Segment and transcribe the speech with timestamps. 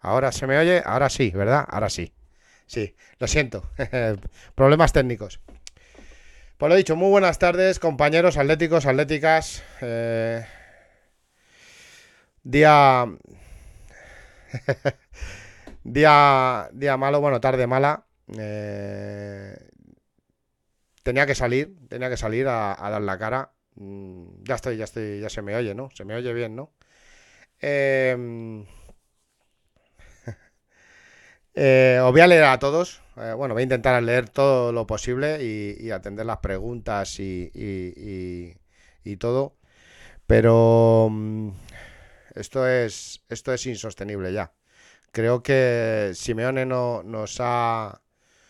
[0.00, 1.64] Ahora se me oye, ahora sí, ¿verdad?
[1.68, 2.12] Ahora sí.
[2.66, 3.70] Sí, lo siento.
[4.54, 5.40] Problemas técnicos.
[6.56, 9.62] Pues lo dicho, muy buenas tardes, compañeros atléticos, atléticas.
[9.80, 10.44] Eh,
[12.44, 13.06] Día.
[15.84, 16.68] día.
[16.72, 18.04] Día malo, bueno, tarde mala.
[18.38, 19.56] Eh,
[21.02, 23.52] Tenía que salir, tenía que salir a, a dar la cara.
[23.76, 25.88] Mm, Ya estoy, ya estoy, ya se me oye, ¿no?
[25.94, 26.72] Se me oye bien, ¿no?
[27.60, 28.66] Em,
[31.60, 33.02] Eh, os voy a leer a todos.
[33.16, 38.52] eh, bueno, voy a intentar leer todo lo posible y, atender las preguntas y
[39.18, 39.56] todo.
[40.28, 41.50] Pero mm,
[42.36, 44.52] esto es, esto es insostenible ya.
[45.10, 48.02] Creo que Simeone no, nos ha,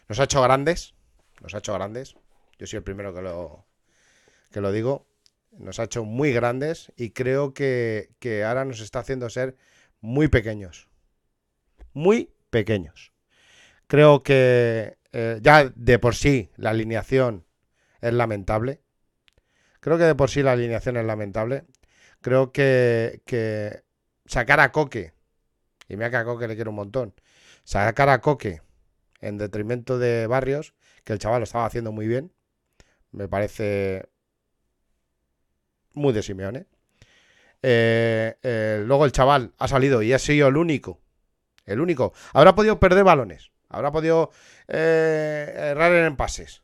[0.09, 0.93] nos ha hecho grandes.
[1.41, 2.15] Nos ha hecho grandes.
[2.59, 3.65] Yo soy el primero que lo,
[4.53, 5.07] que lo digo.
[5.53, 9.57] Nos ha hecho muy grandes y creo que, que ahora nos está haciendo ser
[10.03, 10.89] muy pequeños.
[11.95, 13.13] Muy pequeños.
[13.87, 17.47] Creo que eh, ya de por sí la alineación
[18.01, 18.83] es lamentable.
[19.81, 21.65] Creo que de por sí la alineación es lamentable.
[22.21, 23.83] creo que,
[24.27, 25.13] sacar a Coque,
[25.89, 27.15] y mira que a Coque le quiero un montón,
[27.65, 28.63] sacar a Coque
[29.21, 30.75] en detrimento de Barrios,
[31.05, 32.33] que el chaval lo estaba haciendo muy bien,
[33.13, 34.09] me parece
[35.95, 36.67] muy de Simeone.
[37.63, 41.01] Eh, eh, luego el chaval ha salido y ha sido el único,
[41.69, 42.13] el único.
[42.33, 44.31] Habrá podido perder balones, habrá podido
[44.69, 46.63] eh, errar en pases,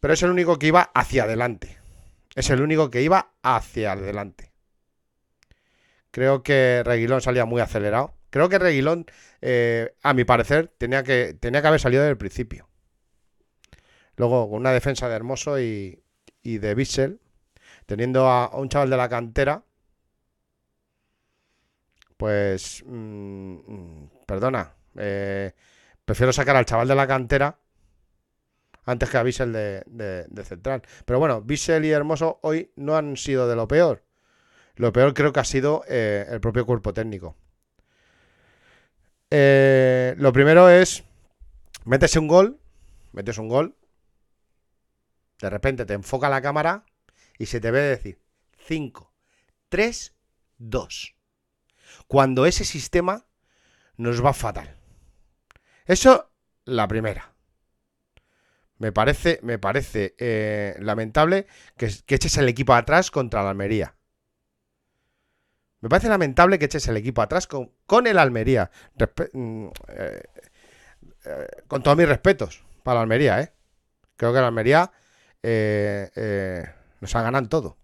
[0.00, 1.78] pero es el único que iba hacia adelante.
[2.34, 4.52] Es el único que iba hacia adelante.
[6.10, 8.14] Creo que Reguilón salía muy acelerado.
[8.30, 9.06] Creo que Reguilón,
[10.02, 12.68] a mi parecer, tenía que, tenía que haber salido desde el principio.
[14.16, 16.04] Luego, con una defensa de Hermoso y,
[16.42, 17.20] y de Bissell,
[17.86, 19.64] teniendo a, un chaval de la cantera,
[22.20, 25.54] pues, mm, perdona, eh,
[26.04, 27.58] prefiero sacar al chaval de la cantera
[28.84, 30.82] antes que a Bissell de, central.
[31.06, 34.04] Pero bueno, Bissell y Hermoso hoy no han sido de lo peor.
[34.76, 37.36] Lo peor creo que ha sido eh, el propio cuerpo técnico.
[39.30, 41.04] Eh, lo primero es,
[41.86, 42.60] métese un gol,
[43.12, 43.76] metes un gol,
[45.40, 46.84] de repente te enfoca la cámara
[47.38, 48.20] y se te ve decir
[48.66, 49.10] 5,
[49.70, 50.14] 3,
[50.58, 51.19] 2.
[52.06, 53.26] Cuando ese sistema
[53.96, 54.76] nos va fatal.
[55.84, 56.30] Eso,
[56.64, 57.32] la primera.
[58.78, 61.46] Me parece, me parece eh, lamentable
[61.76, 63.94] que, eches el equipo atrás contra la Almería.
[65.80, 68.70] Me parece lamentable que eches el equipo atrás con, con el Almería.
[69.34, 70.22] Mm, eh,
[71.26, 73.52] eh, con todos mis respetos para la Almería, ¿eh?
[74.16, 74.90] Creo que la Almería
[77.02, 77.76] nos ha ganado todo.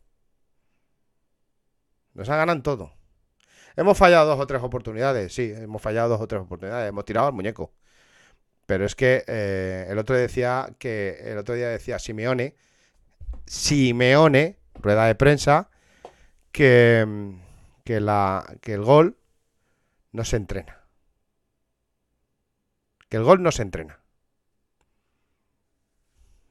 [2.14, 2.95] Nos ha ganado todo.
[3.76, 7.26] Hemos fallado dos o tres oportunidades, sí, hemos fallado dos o tres oportunidades, hemos tirado
[7.26, 7.72] al muñeco.
[8.66, 12.56] Pero es que eh, el otro decía que el otro día decía Simeone,
[13.46, 15.70] Simeone, rueda de prensa,
[16.52, 17.36] que,
[17.84, 19.18] que, la, que el gol
[20.12, 20.80] no se entrena.
[23.08, 24.00] Que el gol no se entrena.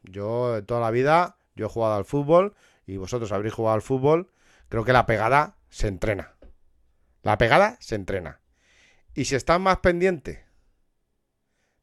[0.04, 2.54] Yo toda la vida, yo he jugado al fútbol
[2.86, 4.32] y vosotros habréis jugado al fútbol.
[4.70, 6.35] Creo que la pegada se entrena.
[7.26, 8.40] La pegada se entrena.
[9.16, 10.46] Y si estás más pendiente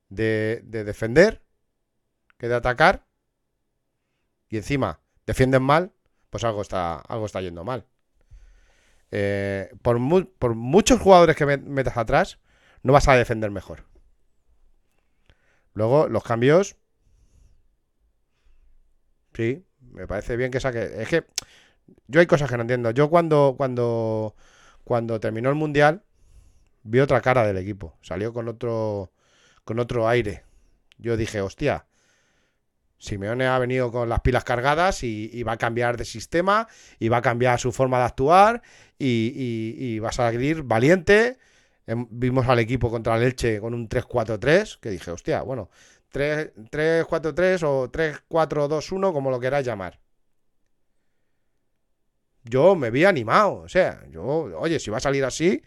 [0.09, 1.43] de, defender
[2.39, 3.09] que de atacar,
[4.49, 5.93] y encima defienden mal,
[6.31, 7.87] pues algo está, algo está yendo mal.
[9.11, 9.99] Eh, por,
[10.39, 12.39] por, muchos jugadores que metas atrás,
[12.85, 13.85] no vas a defender mejor.
[15.75, 16.77] Luego, los cambios,
[19.35, 21.03] Sí, me parece bien que saque.
[21.03, 21.25] Es que
[22.07, 22.91] yo hay cosas que no entiendo.
[22.93, 24.37] Yo cuando, cuando,
[24.85, 26.03] cuando terminó el mundial,
[26.83, 27.97] vi otra cara del equipo.
[28.03, 29.13] Salió con otro,
[29.65, 30.45] con otro aire.
[30.99, 31.87] Yo dije, hostia,
[32.99, 37.19] Simeone ha venido con las pilas cargadas y, va a cambiar de sistema y va
[37.19, 38.63] a cambiar su forma de actuar
[38.99, 41.39] y, y va a salir valiente.
[41.87, 45.71] Em, vimos al equipo contra el Elche con un 3-4-3, que dije, hostia, bueno,
[46.13, 49.99] 3-4-3 o 3-4-2-1, como lo queráis llamar.
[52.45, 55.63] Yo me vi animado, o sea, yo, oye, si va a salir así,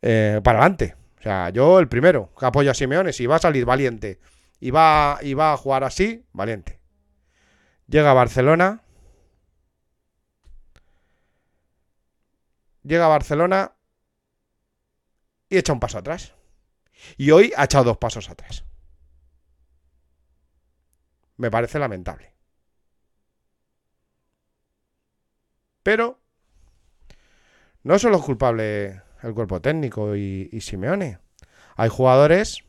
[0.00, 0.96] eh, para adelante.
[1.18, 4.20] O sea, yo el primero que apoyo a Simeone, si va a salir valiente
[4.58, 6.80] y va, y va a jugar así, valiente.
[7.88, 8.82] Llega a Barcelona.
[12.82, 13.72] Llega a Barcelona
[15.48, 16.34] y echa un paso atrás.
[17.16, 18.64] Y hoy ha echado dos pasos atrás
[21.42, 22.31] me parece lamentable.
[25.82, 26.20] Pero
[27.82, 31.18] no solo es culpable el cuerpo técnico y, Simeone.
[31.76, 32.64] Hay jugadores.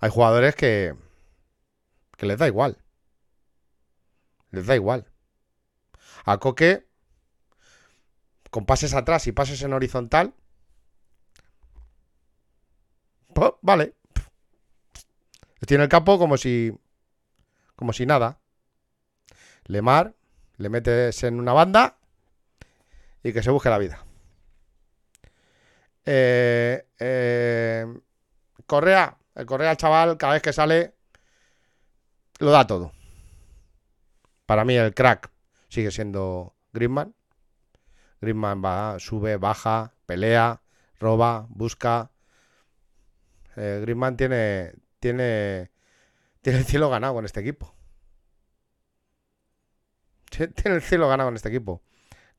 [0.00, 0.94] Hay jugadores que.
[2.16, 2.78] que les da igual.
[4.50, 5.06] Les da igual.
[6.24, 6.86] A Coque.
[8.50, 10.34] Con pases atrás y pases en horizontal.
[13.34, 13.94] Pues, vale.
[15.66, 16.72] Tiene el campo como si
[17.76, 18.40] como si nada.
[19.64, 20.14] Lemar,
[20.58, 21.96] le metes en una banda
[23.22, 24.04] y que se busque la vida.
[26.04, 27.86] Eh, eh,
[28.66, 30.94] Correa, el Correa, el chaval, cada vez que sale,
[32.38, 32.92] lo da todo.
[34.46, 35.30] Para mí el crack
[35.68, 37.14] sigue siendo Griezmann.
[38.20, 40.62] Griezmann va, sube, baja, pelea,
[41.00, 42.10] roba, busca.
[43.56, 43.84] Eh,
[44.16, 45.70] tiene, tiene
[46.46, 47.75] tiene el cielo ganado con este equipo.
[50.54, 51.82] Tiene el cielo ganado con este equipo.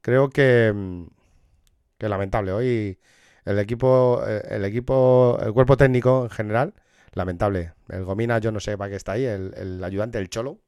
[0.01, 1.05] Creo que, mm,
[1.97, 2.51] que lamentable.
[2.51, 2.99] Hoy
[3.45, 6.73] el equipo, eh, el equipo, el cuerpo técnico en general,
[7.13, 7.73] lamentable.
[7.89, 10.59] El Gomina, yo no sé para qué está ahí, el, ayudante, el Cholo.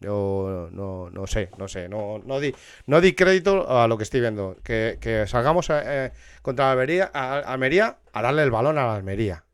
[0.00, 2.52] Yo no, no sé, no sé, no, no, di,
[2.86, 4.56] no di crédito a lo que estoy viendo.
[4.64, 6.12] Que, salgamos eh, eh,
[6.42, 9.44] contra la Almería, a, Almería a darle el balón a la Almería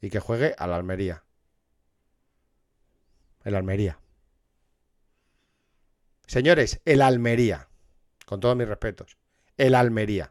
[0.00, 1.24] y que juegue a la Almería.
[3.44, 3.98] El Almería.
[6.28, 7.68] Señores, el Almería.
[8.26, 9.16] Con todos mis respetos.
[9.56, 10.30] El Almería.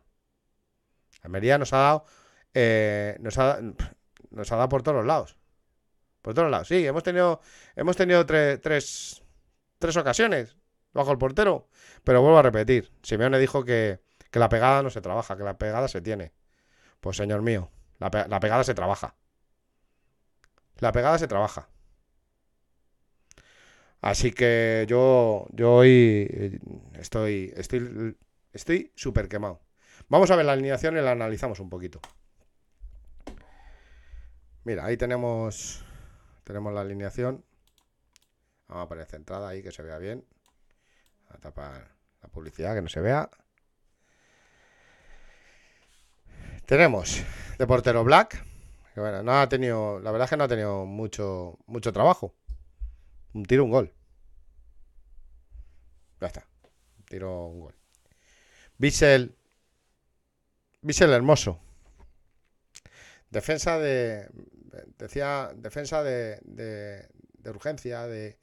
[1.24, 2.06] Almería nos ha dado.
[2.54, 3.60] Eh, nos, ha,
[4.30, 5.38] nos ha dado por todos los lados.
[6.22, 6.68] Por todos lados.
[6.68, 7.42] Sí, hemos tenido.
[7.76, 10.56] Hemos tenido tres, tres, ocasiones
[10.94, 11.68] bajo el portero.
[12.04, 12.92] Pero vuelvo a repetir.
[13.02, 14.00] Simeone dijo que,
[14.30, 16.32] que la pegada no se trabaja, que la pegada se tiene.
[17.00, 19.16] Pues señor mío, la pegada se trabaja.
[20.78, 21.70] La pegada se trabaja.
[24.02, 26.60] Así que yo, yo hoy eh,
[26.94, 28.18] estoy, estoy,
[28.54, 29.62] estoy súper quemado.
[30.08, 32.00] Vamos a ver la alineación y la analizamos un poquito.
[34.64, 35.84] Mira, ahí tenemos,
[36.44, 37.44] tenemos la alineación.
[38.68, 40.26] Vamos a poner centrada ahí que se vea bien.
[41.30, 43.30] A tapar la publicidad que no se vea.
[46.66, 47.24] Tenemos
[47.58, 48.46] de portero Black,
[48.98, 52.34] bueno, no ha tenido, la verdad es que no ha tenido mucho, mucho trabajo.
[53.34, 53.94] Un tiro, un gol.
[56.22, 56.48] Ya está.
[56.98, 57.76] Un tiro, un gol.
[58.78, 59.36] Bissell.
[60.82, 61.60] Bissell hermoso.
[63.30, 64.30] Defensa de.
[64.98, 65.52] Decía.
[65.56, 68.40] Defensa de, de, urgencia, de.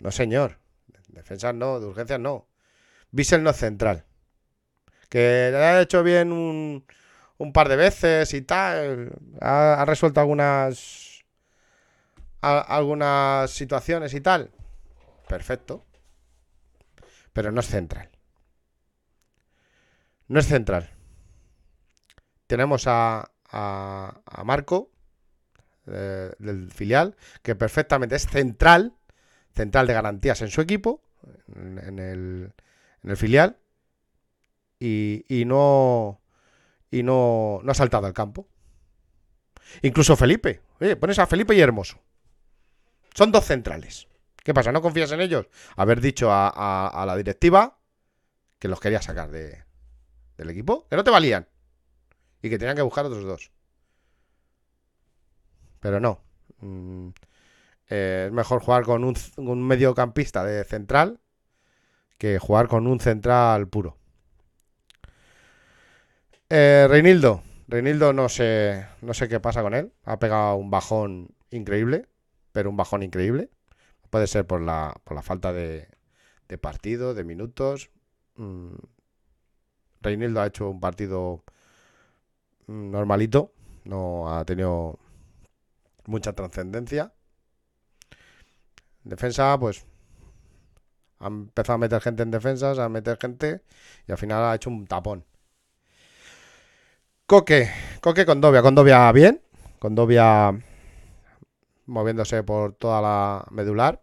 [0.00, 0.58] No, señor.
[1.08, 2.48] Defensa no, de urgencia no.
[3.10, 4.04] Bissell no central.
[5.08, 6.84] Que le ha hecho bien un
[7.40, 9.12] un par de veces y tal.
[9.40, 11.09] Ha, resuelto algunas.
[12.40, 14.50] Algunas situaciones y tal.
[15.28, 15.84] Perfecto.
[17.32, 18.10] Pero no es central.
[20.28, 20.90] No es central.
[22.46, 24.90] Tenemos a, a, Marco,
[25.86, 28.94] eh, del filial, que perfectamente es central,
[29.54, 31.02] central de garantías en su equipo,
[31.54, 32.52] en, el,
[33.04, 33.58] en el, filial,
[34.78, 36.20] y, y no,
[36.90, 38.48] y no, no ha saltado al campo.
[39.82, 40.60] Incluso Felipe.
[40.80, 42.00] Oye, pones a Felipe y Hermoso.
[43.14, 44.08] Son dos centrales.
[44.42, 44.72] ¿Qué pasa?
[44.72, 45.46] ¿No confías en ellos?
[45.76, 47.78] Haber dicho a, la directiva
[48.58, 49.64] que los quería sacar de,
[50.36, 50.86] del equipo.
[50.88, 51.48] Que no te valían.
[52.42, 53.50] Y que tenían que buscar otros dos.
[55.80, 56.20] Pero no.
[56.60, 57.08] Mm,
[57.88, 61.20] eh, es mejor jugar con un, mediocampista de central
[62.18, 63.96] que jugar con un central puro.
[66.48, 66.86] Eh.
[66.88, 67.42] Reinildo
[68.12, 69.92] no sé, no sé qué pasa con él.
[70.04, 72.08] Ha pegado un bajón increíble,
[72.52, 73.50] pero un bajón increíble.
[74.10, 75.88] Puede ser por la, por la falta de,
[76.48, 77.90] de partido, de minutos.
[78.36, 78.74] Mm.
[80.02, 81.44] Reinildo ha hecho un partido
[82.66, 83.52] mm, normalito.
[83.84, 84.98] No ha tenido
[86.06, 87.12] mucha trascendencia.
[89.04, 89.86] Defensa, pues
[91.20, 93.62] ha empezado a meter gente en defensas, a meter gente
[94.06, 95.24] y al final ha hecho un tapón.
[97.26, 99.40] Coque, Coque con Dovia, con Dovia bien,
[99.78, 100.52] con Dovia
[101.90, 104.02] moviéndose por toda la medular.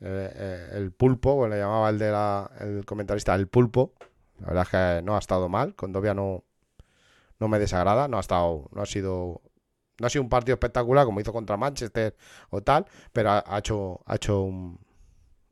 [0.00, 3.94] Eh, eh, el pulpo, le llamaba el de la, el comentarista el pulpo.
[4.40, 6.44] La verdad es que no ha estado mal, con Dovia no,
[7.40, 9.42] no me desagrada, no ha estado, no ha sido,
[9.98, 12.16] no ha sido un partido espectacular como hizo contra Manchester
[12.50, 14.78] o tal, pero ha, hecho, ha hecho un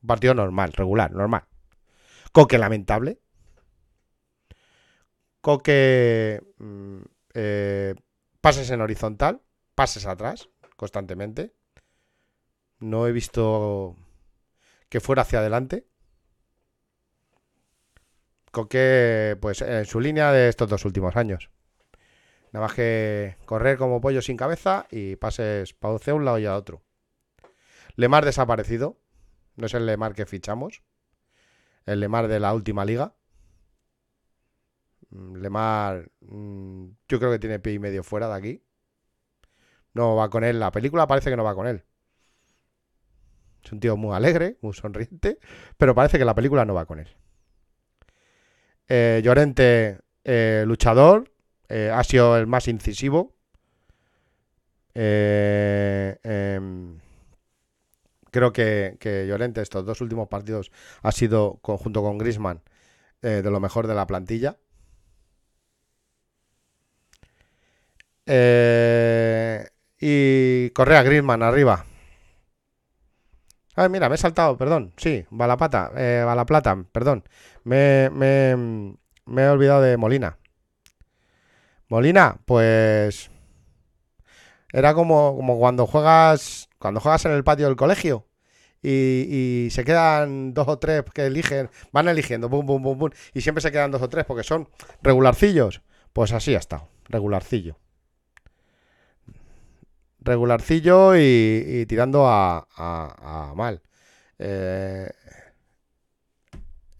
[0.06, 1.44] partido normal, regular, normal.
[2.32, 3.20] Coque lamentable,
[5.46, 7.02] Coque mm,
[7.34, 7.94] eh,
[8.40, 9.42] pases en horizontal,
[9.76, 11.54] pases atrás constantemente.
[12.78, 13.96] No he visto
[14.88, 15.86] que fuera hacia adelante.
[18.52, 21.50] Coque, pues en su línea de estos dos últimos años.
[22.52, 26.56] Nada más que correr como pollo sin cabeza y pases para un lado y a
[26.56, 26.82] otro.
[27.96, 28.98] Lemar desaparecido.
[29.56, 30.82] No es el Lemar que fichamos.
[31.86, 33.14] El Lemar de la última liga.
[35.10, 38.65] Mm, Lemar, mm, yo creo que tiene pie y medio fuera de aquí.
[39.96, 40.60] No va con él.
[40.60, 41.82] La película parece que no va con él.
[43.64, 45.38] Es un tío muy alegre, muy sonriente,
[45.78, 47.08] pero parece que la película no va con él.
[48.88, 51.32] Eh, Llorente, eh, luchador,
[51.68, 53.34] eh, ha sido el más incisivo.
[54.94, 56.98] Em,
[58.30, 60.70] creo que, que, Llorente estos dos últimos partidos
[61.02, 62.60] ha sido, junto con Grisman,
[63.22, 64.58] de lo mejor de la plantilla.
[68.26, 69.64] Eh,
[70.00, 71.84] y Correa Griezmann arriba.
[73.74, 74.92] Ay, mira, me he saltado, perdón.
[74.96, 77.24] Sí, va la pata, eh, va la plata, perdón.
[77.64, 78.52] Me, me,
[79.42, 80.38] he olvidado de Molina.
[81.88, 83.30] Molina, pues.
[84.72, 88.26] Era como, como cuando juegas Cuando juegas en el patio del colegio
[88.82, 93.10] y, y se quedan dos o tres que eligen, van eligiendo, bum, bum, bum, bum,
[93.34, 94.68] y siempre se quedan dos o tres porque son
[95.02, 95.82] regularcillos.
[96.12, 97.78] Pues así ha estado, regularcillo.
[100.26, 103.80] Regularcillo y, tirando a, mal.
[104.38, 105.08] Eh,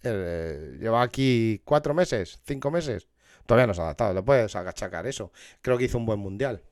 [0.03, 3.07] eh, lleva aquí cuatro meses, cinco meses.
[3.45, 5.31] Todavía no se ha adaptado, le puedes achacar eso.
[5.61, 6.63] Creo que hizo un buen mundial.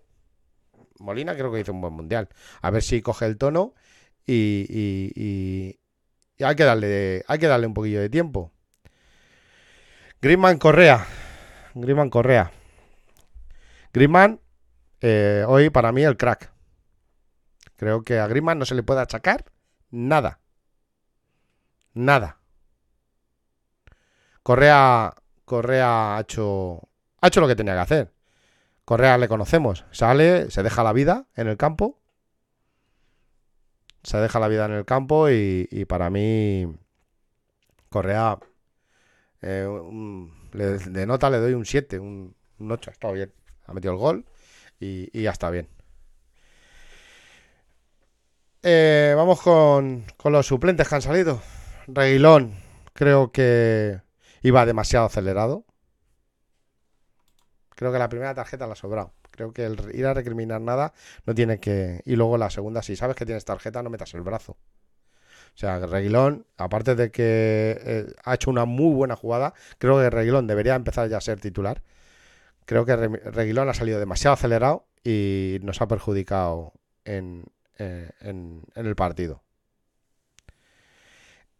[0.99, 2.29] Molina creo que hizo un buen mundial.
[2.61, 3.73] A ver si coge el tono
[4.25, 4.65] y-
[6.37, 8.51] y hay que darle, hay que darle un poquillo de tiempo.
[10.21, 11.05] Griezmann Correa.
[11.73, 12.51] Griezmann Correa.
[13.93, 14.39] Griezmann,
[15.07, 16.51] eh, hoy para mí el crack.
[17.75, 19.45] Creo que a Griezmann no se le puede achacar
[19.91, 20.39] nada.
[21.93, 22.39] Nada.
[24.41, 25.13] Correa,
[25.45, 26.89] Correa ha hecho,
[27.21, 28.13] ha hecho lo que tenía que hacer.
[28.83, 29.85] Correa le conocemos.
[29.91, 31.99] Sale, se deja la vida en el campo.
[34.01, 36.75] Se deja la vida en el campo y, para mí
[37.89, 38.39] Correa
[39.41, 39.67] eh,
[40.51, 42.89] de nota le doy un 7, un, un 8.
[42.89, 43.31] Ha estado bien.
[43.67, 44.25] Ha metido el gol
[44.79, 45.67] y, ya está bien.
[48.63, 51.41] Eh, vamos con, con los suplentes que han salido.
[51.87, 52.55] Reguilón,
[52.93, 54.01] creo que
[54.41, 55.65] iba demasiado acelerado.
[57.75, 59.13] Creo que la primera tarjeta la ha sobrado.
[59.31, 60.93] Creo que el ir a recriminar nada
[61.25, 62.01] no tiene que.
[62.05, 64.53] Y luego la segunda, si sabes que tienes tarjeta, no metas el brazo.
[64.53, 70.09] O sea, Reguilón, aparte de que eh, ha hecho una muy buena jugada, creo que
[70.09, 71.81] Reguilón debería empezar ya a ser titular.
[72.65, 76.73] Creo que Re- Reguilón ha salido demasiado acelerado y nos ha perjudicado
[77.03, 77.45] en,
[77.77, 78.09] eh,
[78.75, 79.43] el partido.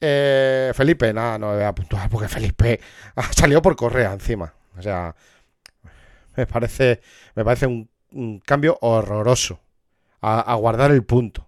[0.01, 2.79] Eh, Felipe, nada, no le voy a puntuar porque Felipe
[3.15, 4.53] ha salido por Correa encima.
[4.77, 5.15] O sea,
[6.35, 7.01] me parece,
[7.35, 7.89] me parece un,
[8.45, 9.59] cambio horroroso.
[10.21, 11.47] A, guardar el punto.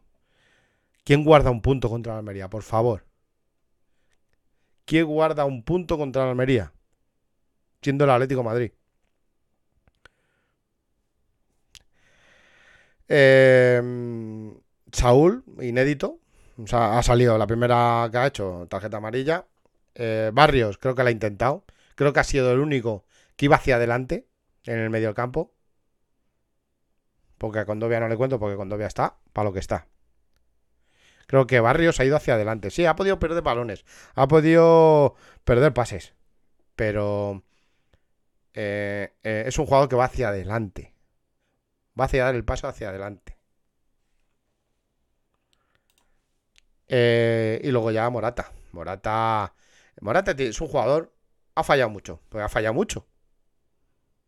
[1.03, 2.47] ¿Quién guarda un punto contra la Almería?
[2.47, 3.05] Por favor.
[4.85, 6.73] ¿Quién guarda un punto contra la Almería?
[7.81, 8.71] Siendo el Atlético Madrid.
[13.09, 13.81] Eh,
[14.91, 16.19] Saúl, inédito.
[16.61, 19.45] O sea, ha salido la primera que ha hecho, tarjeta amarilla.
[19.95, 21.63] Eh, Barrios, creo que la ha intentado.
[21.95, 24.27] Creo que ha sido el único que iba hacia adelante
[24.65, 25.53] en el medio del campo.
[27.37, 29.87] Porque a Condovia no le cuento, porque Condovia está para lo que está.
[31.27, 32.71] Creo que Barrios ha ido hacia adelante.
[32.71, 33.85] Sí, ha podido perder balones.
[34.15, 36.13] Ha podido perder pases.
[36.75, 37.43] Pero
[38.53, 40.93] eh, eh, es un jugador que va hacia adelante.
[41.99, 43.37] Va hacia dar el paso hacia adelante.
[46.87, 48.51] Eh, y luego ya Morata.
[48.71, 49.53] Morata.
[50.01, 51.13] Morata es un jugador.
[51.55, 52.21] Ha fallado mucho.
[52.29, 53.07] Pues ha fallado mucho.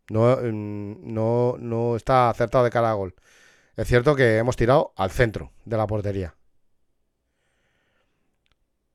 [0.10, 3.16] No, mm, no, no está acertado de cara a gol.
[3.76, 6.36] Es cierto que hemos tirado al centro de la portería.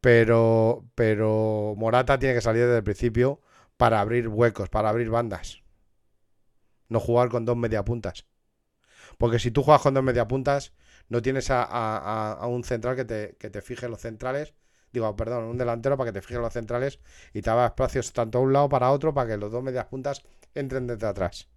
[0.00, 3.40] Pero, pero Morata tiene que salir desde el principio
[3.76, 5.62] para abrir huecos, para abrir bandas.
[6.88, 8.26] No jugar con dos mediapuntas.
[9.18, 10.72] Porque si tú juegas con dos mediapuntas,
[11.08, 14.54] no tienes a, un central que te, que te fije los centrales.
[14.92, 17.00] Digo, perdón, un delantero para que te fije los centrales
[17.32, 19.86] y te haga espacios tanto a un lado para otro para que los dos medias
[19.86, 20.22] puntas
[20.54, 21.48] entren desde atrás.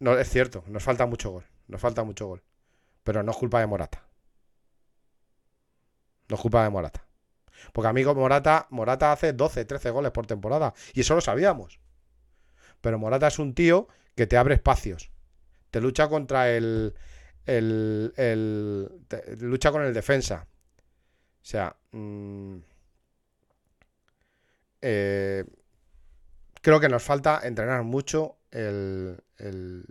[0.00, 1.44] No, es cierto, nos falta mucho gol.
[1.66, 2.42] Nos falta mucho gol.
[3.04, 4.02] Pero no es culpa de Morata.
[6.28, 7.06] No es culpa de Morata.
[7.72, 10.74] Porque amigo Morata, Morata hace 12, 13 goles por temporada.
[10.94, 11.80] Y eso lo sabíamos.
[12.80, 15.10] Pero Morata es un tío que te abre espacios.
[15.70, 16.94] Te lucha contra el.
[17.46, 20.46] el, el- te- lucha con el defensa.
[21.42, 21.76] O sea.
[21.92, 22.56] mm,
[24.82, 25.44] eh,
[26.62, 29.84] creo que nos falta entrenar mucho el, el,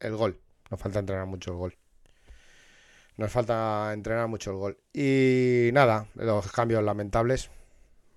[0.00, 0.38] el gol.
[0.70, 1.78] Nos falta entrenar mucho el gol.
[3.16, 4.78] Nos falta entrenar mucho el gol.
[4.92, 7.50] Y nada, los cambios lamentables.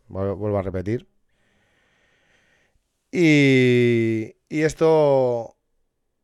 [0.07, 1.07] Vuelvo vuelvo a repetir.
[3.17, 5.55] Y, esto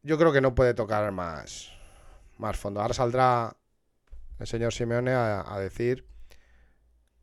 [0.03, 1.71] yo creo que no puede tocar más,
[2.37, 2.81] más fondo.
[2.81, 3.55] Ahora saldrá
[4.39, 6.05] el señor Simeone a, decir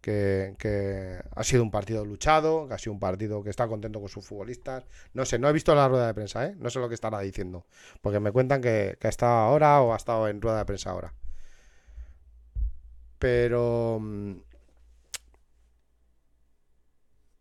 [0.00, 4.08] que, ha sido un partido luchado, que ha sido un partido que está contento con
[4.08, 4.86] sus futbolistas.
[5.12, 6.54] No sé, no he visto la rueda de prensa, ¿eh?
[6.58, 7.66] No sé lo que estará diciendo.
[8.00, 10.90] Porque me cuentan que, que ha estado ahora o ha estado en rueda de prensa
[10.92, 11.12] ahora.
[13.18, 14.36] Pero mm,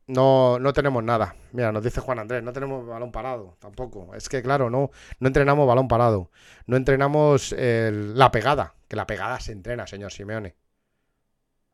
[0.08, 1.36] no, no tenemos nada.
[1.52, 4.13] Mira, nos dice Juan Andrés, no tenemos balón parado tampoco.
[4.15, 6.32] Es que, claro, no, no entrenamos balón parado.
[6.65, 10.56] No entrenamos el- la pegada, que la pegada se entrena, señor Simeone.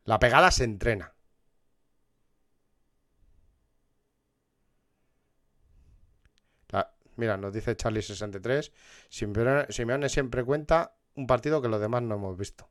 [0.05, 1.13] La pegada se entrena.
[7.15, 8.71] Mira, nos dice Charlie63.
[9.09, 12.69] Simeone, Simeone siempre cuenta un partido que los demás no hemos visto.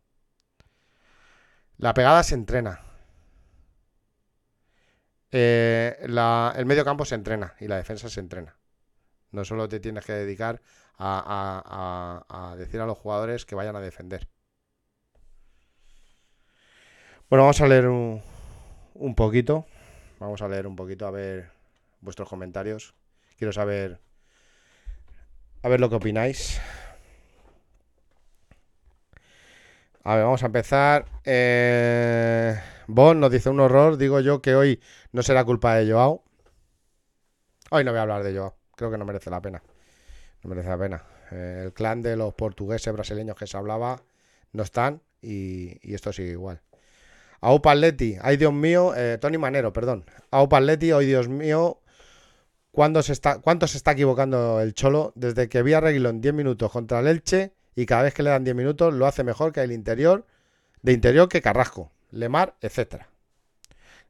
[1.76, 2.80] La pegada se entrena.
[5.32, 8.56] Eh, el medio campo se entrena y la defensa se entrena.
[9.30, 10.60] No solo te tienes que dedicar
[10.98, 14.28] a decir a los jugadores que vayan a defender.
[17.30, 18.22] Bueno, vamos a leer un,
[18.94, 19.66] un poquito.
[20.18, 21.50] Vamos a leer un poquito a ver
[22.00, 22.94] vuestros comentarios.
[23.38, 23.98] Quiero saber
[25.62, 26.60] a ver lo que opináis.
[30.04, 31.06] A ver, vamos a empezar.
[31.24, 33.96] Eh, Bon nos dice un horror.
[33.96, 34.80] Digo yo que hoy
[35.12, 36.22] no será culpa de Joao.
[37.70, 38.54] Hoy no voy a hablar de Joao.
[38.76, 39.62] Creo que no merece la pena.
[40.42, 41.02] No merece la pena.
[41.30, 44.02] Eh, el clan de los portugueses brasileños que se hablaba
[44.52, 46.60] no están y, esto sigue igual.
[47.40, 50.04] Aupa Atleti, ay Dios mío, eh, Tony Manero, perdón.
[50.30, 51.80] Aupa Atleti, hoy Dios mío,
[52.70, 55.12] ¿cuándo se está, ¿cuánto se está equivocando el Cholo?
[55.16, 58.30] Desde que vi a Reguilón 10 minutos contra el Elche y cada vez que le
[58.30, 60.26] dan 10 minutos lo hace mejor que el interior,
[60.82, 63.08] de interior que Carrasco, Lemar, etcétera.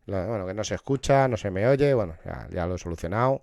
[0.07, 2.17] Bueno, que no se escucha, no se me oye, bueno,
[2.51, 3.43] ya, lo he solucionado.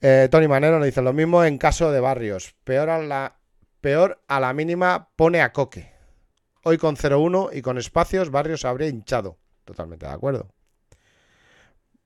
[0.00, 2.54] Eh, Tony Manero nos dice lo mismo en caso de Barrios.
[2.64, 3.36] Peor a la,
[3.80, 5.92] peor a la mínima pone a Coque.
[6.64, 9.36] Hoy con 0-1 y con espacios, Barrios habría hinchado.
[9.64, 10.48] Totalmente de acuerdo.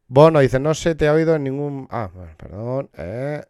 [0.08, 1.88] Bono dice, no se te ha oído en ningún...
[1.90, 2.90] Ah, perdón.
[2.98, 3.42] eh.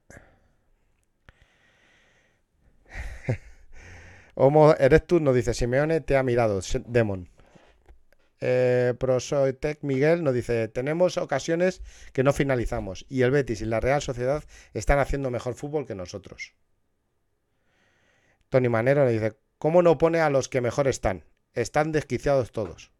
[4.34, 7.31] Homo Erectus nos dice, Simeone te ha mirado, Demon.
[8.44, 11.80] Eh, Prosoitec Miguel nos dice, tenemos ocasiones
[12.12, 14.42] que no finalizamos y el Betis y la Real Sociedad
[14.74, 16.56] están haciendo mejor fútbol que nosotros.
[18.48, 21.24] Tony Manero nos dice, ¿cómo no pone a los que mejor están?
[21.54, 22.90] Están desquiciados todos.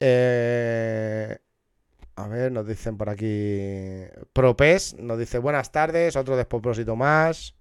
[0.00, 1.38] Eh,
[2.16, 4.02] a ver, nos dicen por aquí.
[4.32, 7.54] Propes nos dice buenas tardes, otro despropósito más.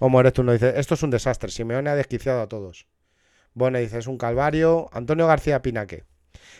[0.00, 2.86] Homo Erectus nos dice, esto es un desastre, Simeone ha desquiciado a todos.
[3.54, 4.88] Bueno, dice, es un calvario.
[4.92, 6.04] Antonio García Pinaque.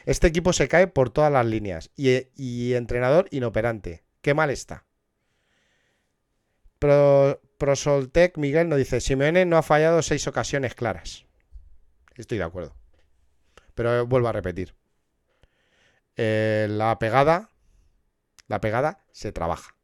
[0.06, 1.90] Este equipo se cae por todas las líneas.
[1.96, 4.04] Y, entrenador inoperante.
[4.22, 4.84] Qué mal está.
[6.78, 11.26] Pro, Prosoltec Miguel nos dice, Simeone no ha fallado seis ocasiones claras.
[12.16, 12.74] Estoy de acuerdo.
[13.74, 14.74] Pero vuelvo a repetir.
[16.16, 17.50] Eh, la pegada,
[18.48, 19.74] la pegada se trabaja.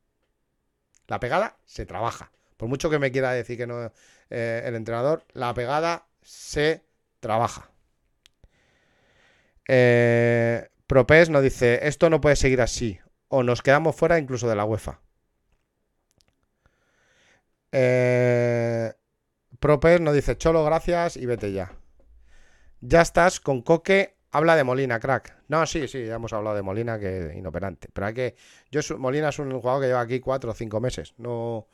[1.06, 2.32] La pegada se trabaja.
[2.56, 3.92] Por mucho que me quiera decir que no
[4.30, 6.85] eh, el entrenador, la pegada se
[7.26, 7.70] trabaja.
[9.68, 12.98] Eh, Propes nos dice, esto no puede seguir así.
[13.28, 15.00] O nos quedamos fuera incluso de la UEFA.
[17.72, 18.92] Eh,
[19.58, 21.72] Propes nos dice, Cholo, gracias y vete ya.
[22.80, 24.14] Ya estás con Coque.
[24.30, 25.34] Habla de Molina, crack.
[25.48, 27.88] No, sí, sí, ya hemos hablado de Molina, que inoperante.
[27.92, 28.36] Pero hay que.
[28.70, 31.14] Yo, Molina es un jugador que lleva aquí cuatro o cinco meses.
[31.16, 31.68] No.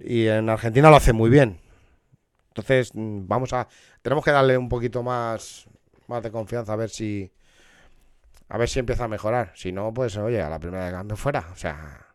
[0.00, 1.60] Y en Argentina lo hace muy bien.
[2.52, 3.66] Entonces, mm, vamos a.
[4.02, 5.66] Tenemos que darle un poquito más.
[6.08, 7.32] Más de confianza a ver si.
[8.48, 9.52] A ver si empieza a mejorar.
[9.54, 11.48] Si no, pues oye, a la primera de cambio fuera.
[11.52, 12.06] O sea.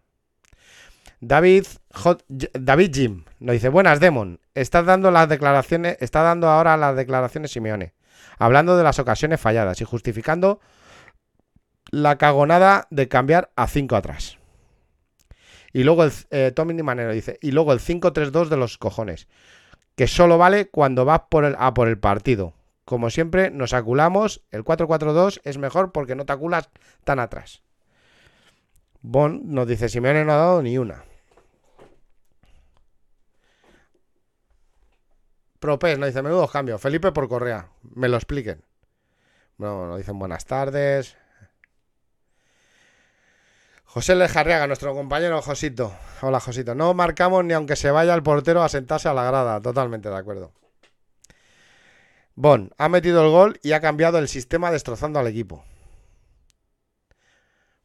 [1.19, 1.65] David,
[2.53, 7.49] David Jim nos dice, buenas Demon, estás dando las declaraciones, está dando ahora las declaraciones
[7.49, 7.95] Simeone,
[8.37, 10.59] hablando de las ocasiones falladas y justificando
[11.89, 14.37] la cagonada de cambiar a 5 atrás.
[15.73, 19.27] Y luego el eh, Tommy Manero dice, y luego el 5-3-2 de los cojones,
[19.97, 22.53] que solo vale cuando vas por el, a por el partido.
[22.85, 26.69] Como siempre, nos aculamos, el 4-4-2 es mejor porque no te aculas
[27.03, 27.63] tan atrás.
[29.01, 31.03] Bon nos dice, Simeone no ha dado ni una.
[35.59, 36.79] Propes nos dice, menudos cambios.
[36.79, 37.71] Felipe por Correa.
[37.81, 38.63] Me lo expliquen.
[39.57, 41.17] Bueno, nos dicen buenas tardes.
[43.87, 45.93] José Lejarriaga, nuestro compañero Josito.
[46.21, 46.75] Hola, Josito.
[46.75, 49.61] No marcamos ni aunque se vaya el portero a sentarse a la grada.
[49.61, 50.51] Totalmente de acuerdo.
[52.35, 55.63] Bon ha metido el gol y ha cambiado el sistema destrozando al equipo.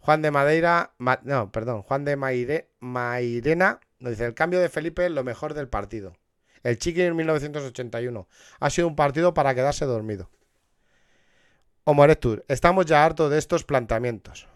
[0.01, 4.69] Juan de Madeira, Ma- no, perdón, Juan de Maire- Mairena nos dice el cambio de
[4.69, 6.17] Felipe lo mejor del partido.
[6.65, 10.29] El Chiqui en 1981 ha sido un partido para quedarse dormido.
[11.85, 14.49] Homo erectus, estamos ya hartos de estos planteamientos.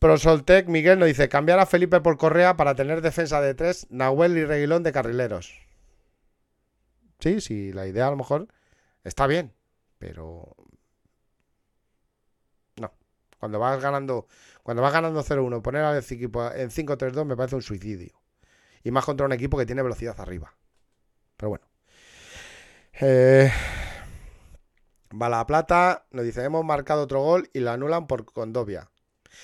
[0.00, 4.36] Prosoltec Miguel nos dice cambiar a Felipe por Correa para tener defensa de tres, Nahuel
[4.38, 5.60] y Reguilón de carrileros.
[7.20, 8.48] Sí, sí, la idea a lo mejor
[9.04, 9.52] está bien,
[9.98, 10.56] pero
[12.76, 12.94] no.
[13.38, 14.26] Cuando vas ganando,
[14.62, 18.14] cuando vas ganando 0-1, poner al equipo en 5-3-2 me parece un suicidio.
[18.82, 20.54] Y más contra un equipo que tiene velocidad arriba.
[21.36, 21.66] Pero bueno.
[23.02, 23.52] Eh,
[25.12, 28.90] Va la plata, nos dice, hemos marcado otro gol y lo anulan por Condovia.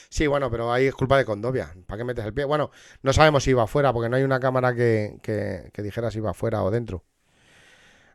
[0.08, 1.74] Sí, bueno, pero ahí es culpa de Condovia.
[1.86, 2.44] ¿Para qué metes el pie?
[2.44, 2.70] Bueno,
[3.02, 6.30] no sabemos si iba afuera, porque no hay una cámara que, que, dijera si iba
[6.30, 7.04] afuera o dentro.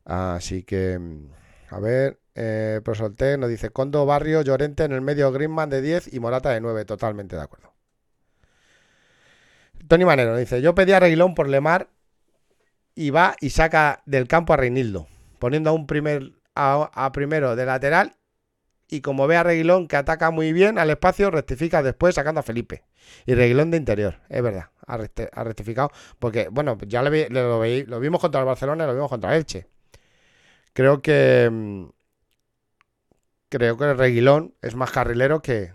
[0.05, 0.99] Así que,
[1.69, 2.81] a ver, eh,
[3.37, 6.85] nos dice Condo, Barrio, Llorente en el medio, Greenman de 10 y Morata de 9.
[6.85, 7.73] Totalmente de acuerdo.
[9.87, 11.89] Tony Manero dice, yo pedí a Reguilón por Lemar
[12.95, 15.07] y va y saca del campo a Reinildo,
[15.39, 18.15] poniendo a un primer a, primero de lateral
[18.91, 22.43] y como ve a Reguilón que ataca muy bien al espacio, rectifica después sacando a
[22.43, 22.83] Felipe.
[23.25, 25.91] Y Reguilón de interior, es verdad, ha, rectificado.
[26.19, 29.67] Porque, bueno, ya lo, lo, vimos contra el Barcelona y lo vimos contra el Elche.
[30.73, 31.49] Creo que...
[31.51, 31.85] Mm,
[33.49, 35.71] creo que el Reguilón es más carrilero que,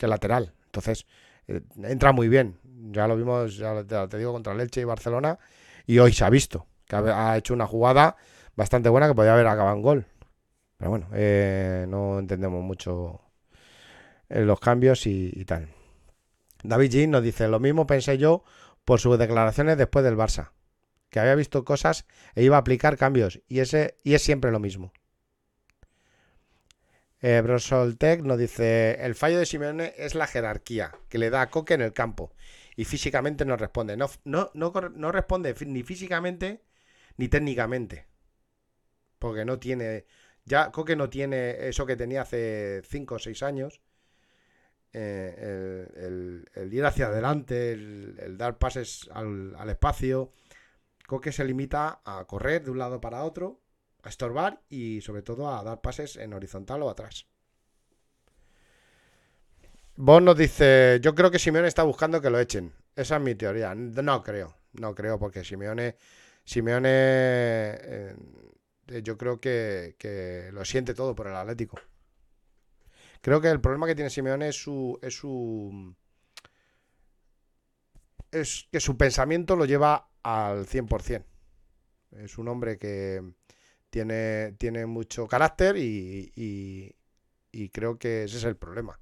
[0.00, 0.54] lateral.
[0.66, 1.06] Entonces,
[1.48, 2.58] eh, entra muy bien.
[2.92, 5.38] Ya lo vimos, ya te, digo, contra el Elche y Barcelona.
[5.86, 8.16] Y hoy se ha visto que ha hecho una jugada
[8.56, 10.06] bastante buena que podía haber acabado en gol.
[10.78, 13.20] Pero bueno, eh, no entendemos mucho
[14.28, 15.68] eh, los cambios y, tal.
[16.62, 18.44] David G nos dice, lo mismo pensé yo
[18.84, 20.52] por sus declaraciones después del Barça,
[21.10, 24.60] que había visto cosas e iba a aplicar cambios, y, ese, y es siempre lo
[24.60, 24.92] mismo.
[27.20, 31.50] Eh, Brosoltec nos dice, el fallo de Simeone es la jerarquía, que le da a
[31.50, 32.32] Coque en el campo,
[32.76, 33.96] y físicamente no responde.
[33.96, 36.62] No, no, no, no responde ni físicamente
[37.16, 38.06] ni técnicamente
[39.18, 40.06] porque no tiene,
[40.48, 43.80] ya Coque no tiene eso que tenía hace 5 o 6 años,
[44.92, 45.86] eh,
[46.54, 50.32] el, ir hacia adelante, el, dar pases al, espacio.
[51.06, 53.60] Coque se limita a correr de un lado para otro,
[54.02, 57.26] a estorbar y sobre todo a dar pases en horizontal o atrás.
[59.96, 62.72] Vos nos dice, yo creo que Simeone está buscando que lo echen.
[62.94, 63.74] Esa es mi teoría.
[63.74, 65.96] No creo, no creo, porque Simeone,
[66.44, 68.14] Simeone eh,
[69.02, 71.80] yo creo que, lo siente todo por el Atlético.
[73.20, 74.98] Creo que el problema que tiene Simeone es su.
[75.02, 75.94] es su.
[78.30, 81.24] es que su pensamiento lo lleva al 100%.
[82.12, 83.22] Es un hombre que
[83.90, 89.00] tiene, tiene mucho carácter y, y, creo que ese es el problema.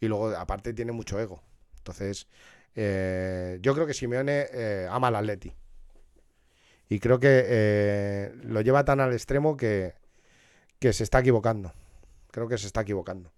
[0.00, 1.42] Y luego, aparte, tiene mucho ego.
[1.78, 2.26] Entonces,
[2.74, 5.52] eh, yo creo que Simeone eh, ama al Atleti.
[6.92, 9.94] Y creo que eh, lo lleva tan al extremo que,
[10.78, 11.72] se está equivocando.
[12.30, 13.32] Creo que se está equivocando.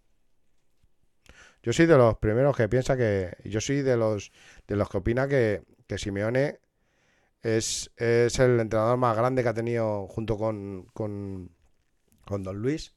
[1.63, 3.37] Yo soy de los primeros que piensa que.
[3.45, 4.33] Yo soy de los
[4.67, 6.59] de los que opina que, que Simeone
[7.43, 11.53] es, es, el entrenador más grande que ha tenido junto con, con,
[12.27, 12.93] Don Luis.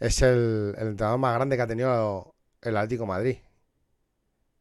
[0.00, 3.38] Es el, el, entrenador más grande que ha tenido el Atlético Madrid.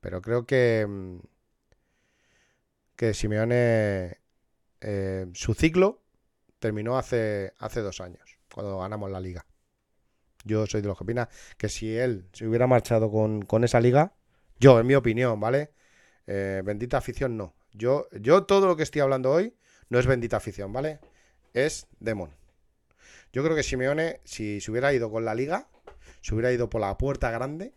[0.02, 0.86] Pero creo que.
[0.88, 1.18] Mm,
[2.96, 4.25] que Simeone
[4.88, 6.04] eh, su ciclo
[6.60, 9.48] terminó hace, hace dos años, cuando ganamos la liga.
[10.44, 14.14] Yo soy de los que opina que si él se hubiera marchado con, esa liga,
[14.60, 15.72] yo, en mi opinión, ¿vale?
[16.28, 17.56] Eh, bendita afición no.
[17.74, 19.56] Yo, yo todo lo que estoy hablando hoy
[19.90, 21.00] no es bendita afición, ¿vale?
[21.56, 22.30] Es demon.
[23.34, 25.68] Yo creo que Simeone, si se hubiera ido con la liga,
[26.22, 27.74] se hubiera ido por la puerta grande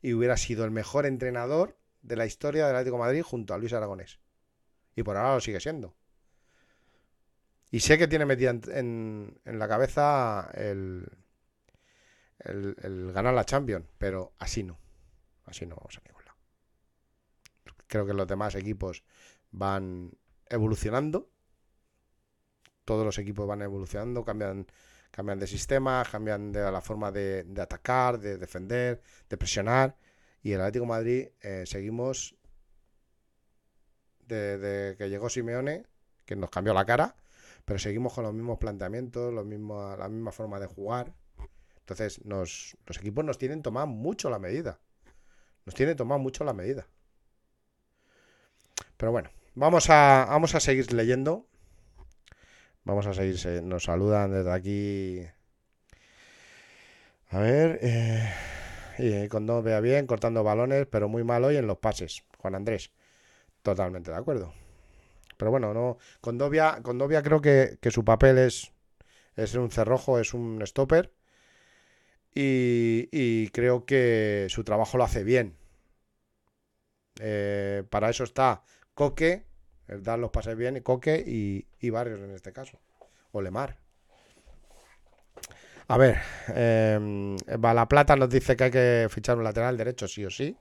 [0.00, 3.72] y hubiera sido el mejor entrenador de la historia del Atlético Madrid junto a Luis
[3.72, 4.20] Aragonés.
[4.98, 5.94] Y por ahora lo sigue siendo.
[7.70, 11.08] Y sé que tiene metida en, la cabeza el,
[12.40, 14.76] el, ganar la Champions, pero así no.
[15.44, 16.36] Así no vamos a ningún lado.
[17.86, 19.04] Creo que los demás equipos
[19.52, 20.10] van
[20.48, 21.30] evolucionando.
[22.84, 24.66] Todos los equipos van evolucionando, cambian,
[25.12, 29.96] cambian de sistema, cambian de la forma de, atacar, de defender, de presionar.
[30.42, 32.34] Y el Atlético Madrid eh, seguimos
[34.28, 35.84] de, que llegó Simeone,
[36.24, 37.16] que nos cambió la cara,
[37.64, 41.12] pero seguimos con los mismos planteamientos, la misma forma de jugar.
[41.80, 44.78] Entonces, los equipos nos tienen tomado mucho la medida.
[45.64, 46.86] Nos tienen tomado mucho la medida.
[48.96, 51.46] Pero bueno, vamos a, seguir leyendo.
[52.84, 55.26] Vamos a seguir, nos saludan desde aquí.
[57.30, 58.32] A ver, eh,
[58.98, 62.24] y cuando vea bien, cortando balones, pero muy mal hoy en los pases.
[62.38, 62.90] Juan Andrés.
[63.62, 64.52] Totalmente de acuerdo.
[65.36, 65.98] Pero bueno, no.
[66.20, 66.80] Con Dovia,
[67.22, 68.72] creo que, su papel es,
[69.36, 71.12] es un cerrojo, es un stopper.
[72.34, 75.56] Y, creo que su trabajo lo hace bien.
[77.20, 78.62] Eh, para eso está
[78.94, 79.44] Coque,
[79.88, 82.78] el dar los pases bien, Coque y, y Barrios en este caso.
[83.32, 83.78] O Lemar.
[85.88, 86.18] A ver,
[86.54, 90.54] eh, La Plata nos dice que hay que fichar un lateral derecho, sí o sí.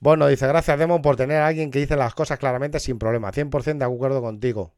[0.00, 3.32] Bueno, dice, gracias Demon por tener a alguien que dice las cosas claramente sin problema.
[3.32, 4.74] 100% de acuerdo contigo.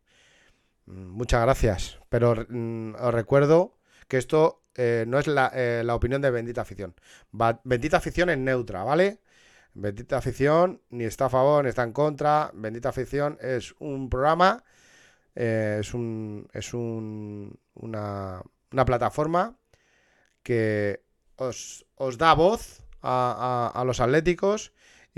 [0.87, 1.99] Mm, muchas gracias.
[2.09, 3.79] Pero mm, os recuerdo
[4.09, 6.95] que esto eh, no es la, eh, la, opinión de Bendita Afición.
[7.65, 9.21] Bendita Afición es neutra, ¿vale?
[9.75, 12.51] Bendita Afición ni está a favor ni está en contra.
[12.55, 14.65] Bendita Afición es un programa,
[15.35, 19.59] eh, es, un, es un, una, una, plataforma
[20.43, 21.03] que
[21.37, 24.73] os, os da voz a, a, a, los atléticos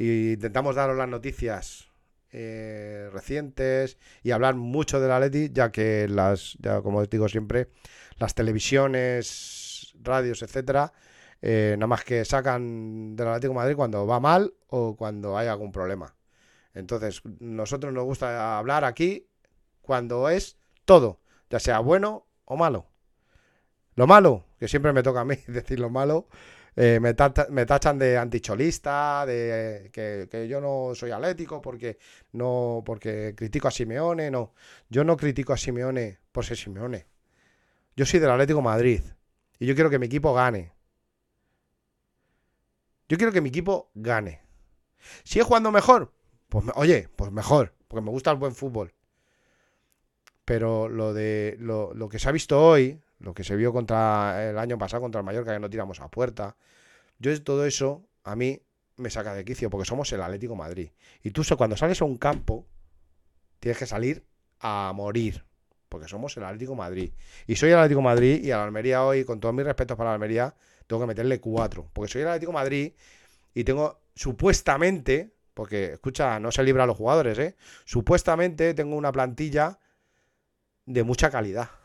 [0.09, 1.89] e intentamos daros las noticias
[2.33, 7.69] eh, recientes y hablar mucho del Atleti, ya que las, como os digo siempre,
[8.19, 10.93] las televisiones, radios, etcétera,
[11.43, 15.73] eh, nada más que sacan del Atlético Madrid cuando va mal o cuando hay algún
[15.73, 16.15] problema.
[16.73, 19.27] Entonces, nosotros nos gusta hablar aquí
[19.83, 22.87] cuando es todo, ya sea bueno o malo.
[23.97, 26.29] Lo malo, que siempre me toca a mí decir lo malo,
[26.77, 31.99] eh, me, tachan de anticholista, de que, yo no soy atlético porque
[32.33, 34.55] no porque critico a Simeone, no.
[34.89, 37.07] Yo no critico a Simeone por ser Simeone.
[37.97, 39.03] Yo soy del Atlético Madrid
[39.59, 40.73] y yo quiero que mi equipo gane.
[43.09, 44.43] Yo quiero que mi equipo gane.
[45.25, 46.13] ¿Sigue jugando mejor?
[46.49, 48.95] Pues oye, pues mejor, porque me gusta el buen fútbol.
[50.45, 54.51] Pero lo de lo, lo que se ha visto hoy, lo que se vio contra
[54.51, 56.57] el año pasado contra el Mallorca, que no tiramos a puerta.
[57.19, 58.61] Yo todo eso a mí
[58.97, 60.91] me saca de quicio porque somos el Atlético Madrid.
[61.23, 62.67] Y tú cuando sales a un campo
[63.61, 64.25] tienes que salir
[64.59, 65.45] a morir.
[65.89, 67.13] Porque somos el Atlético Madrid.
[67.47, 70.11] Y soy el Atlético Madrid y a la Almería hoy, con todos mis respetos para
[70.11, 70.55] la Almería,
[70.87, 71.91] tengo que meterle cuatro.
[71.93, 72.93] Porque soy el Atlético Madrid
[73.53, 77.57] y tengo supuestamente, porque escucha, no se libra a los jugadores, ¿eh?
[77.85, 79.79] Supuestamente tengo una plantilla
[80.87, 81.80] de mucha calidad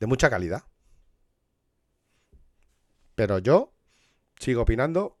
[0.00, 0.64] de mucha calidad.
[3.14, 3.72] Pero yo
[4.38, 5.18] sigo opinando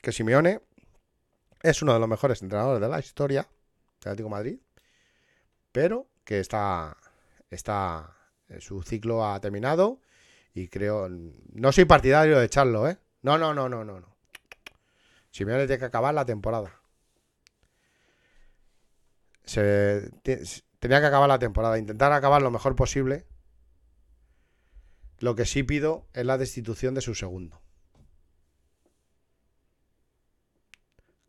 [0.00, 0.62] que Simeone
[1.62, 3.42] es uno de los mejores entrenadores de la historia
[4.00, 4.60] del Atlético Madrid,
[5.72, 6.96] pero que está,
[7.50, 8.16] está,
[8.48, 10.00] eh, su ciclo ha terminado
[10.54, 12.98] y creo, no soy partidario de echarlo, ¿eh?
[13.22, 14.16] No, no, no, no, no, no.
[15.30, 16.80] Simeone tiene que acabar la temporada.
[19.44, 20.10] Se,
[20.78, 23.26] tenía que acabar la temporada, intentar acabar lo mejor posible
[25.18, 27.60] lo que sí pido es la destitución de su segundo.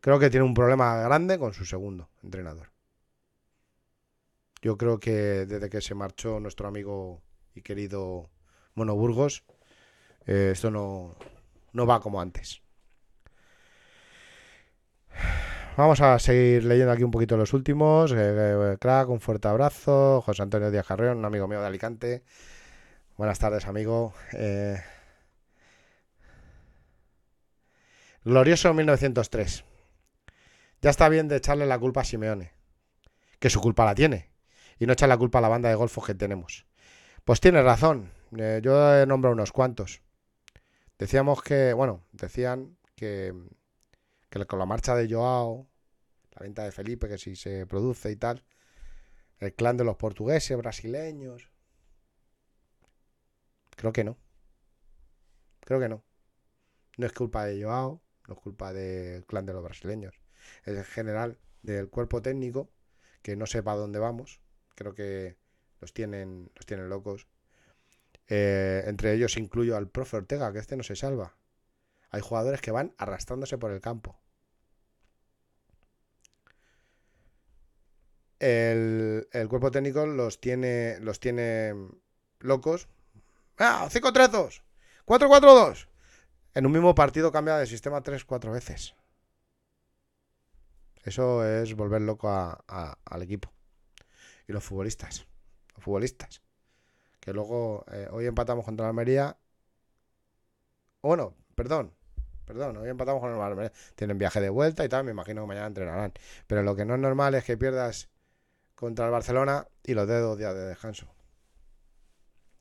[0.00, 2.72] Creo que tiene un problema grande con su segundo entrenador.
[4.62, 7.22] Yo creo que desde que se marchó nuestro amigo
[7.54, 8.30] y querido
[8.74, 9.44] Mono Burgos,
[10.26, 11.16] eh, esto no,
[11.72, 12.62] no va como antes.
[15.76, 18.12] Vamos a seguir leyendo aquí un poquito los últimos.
[18.12, 20.20] Eh, eh, crack, un fuerte abrazo.
[20.20, 22.22] José Antonio Díaz Carreón, un amigo mío de Alicante.
[23.20, 24.14] Buenas tardes, amigo.
[24.32, 24.82] Eh...
[28.24, 29.62] Glorioso 1903.
[30.80, 32.54] Ya está bien de echarle la culpa a Simeone.
[33.38, 34.30] Que su culpa la tiene.
[34.78, 36.64] Y no echar la culpa a la banda de golfos que tenemos.
[37.26, 38.10] Pues tiene razón.
[38.38, 40.00] Eh, yo he nombrado unos cuantos.
[40.98, 43.34] Decíamos que, bueno, decían que,
[44.30, 45.68] que con la marcha de Joao,
[46.30, 48.46] la venta de Felipe, que si se produce y tal,
[49.40, 51.50] el clan de los portugueses, brasileños,
[53.80, 54.18] Creo que no.
[55.60, 56.04] Creo que no.
[56.98, 60.20] No es culpa de Joao, no es culpa del clan de los brasileños.
[60.64, 62.70] Es en general del cuerpo técnico
[63.22, 64.42] que no sepa dónde vamos.
[64.74, 65.38] Creo que
[65.80, 67.26] los tienen, los tienen locos.
[68.28, 71.34] Eh, entre ellos incluyo al profe Ortega, que este no se salva.
[72.10, 74.20] Hay jugadores que van arrastrándose por el campo.
[78.40, 81.72] El, el, cuerpo técnico los tiene, los tiene
[82.40, 82.90] locos
[83.60, 84.62] Ah, 5-3-2.
[85.04, 85.86] 4-4-2.
[86.54, 88.94] En un mismo partido cambia de sistema 3-4 veces.
[91.04, 93.52] Eso es volver loco al equipo.
[94.48, 95.26] Y los futbolistas.
[95.74, 96.40] Los futbolistas.
[97.20, 99.36] Que luego eh, hoy empatamos contra la Almería.
[101.02, 101.92] Bueno, perdón.
[102.46, 103.72] Perdón, hoy empatamos con la Almería.
[103.94, 105.04] Tienen viaje de vuelta y tal.
[105.04, 106.14] Me imagino que mañana entrenarán.
[106.46, 108.08] Pero lo que no es normal es que pierdas
[108.74, 111.19] contra el Barcelona y los dedos días de descanso.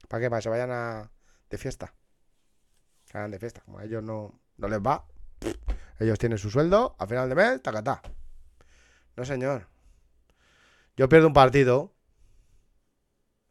[0.09, 0.29] ¿Para qué?
[0.29, 1.11] Para que se vayan a...
[1.49, 1.93] de fiesta.
[3.13, 3.61] Hagan de fiesta.
[3.61, 5.05] Como a ellos no, no les va.
[5.99, 6.95] Ellos tienen su sueldo.
[6.99, 8.01] A final de mes, tacatá.
[9.15, 9.67] No, señor.
[10.97, 11.93] Yo pierdo un partido.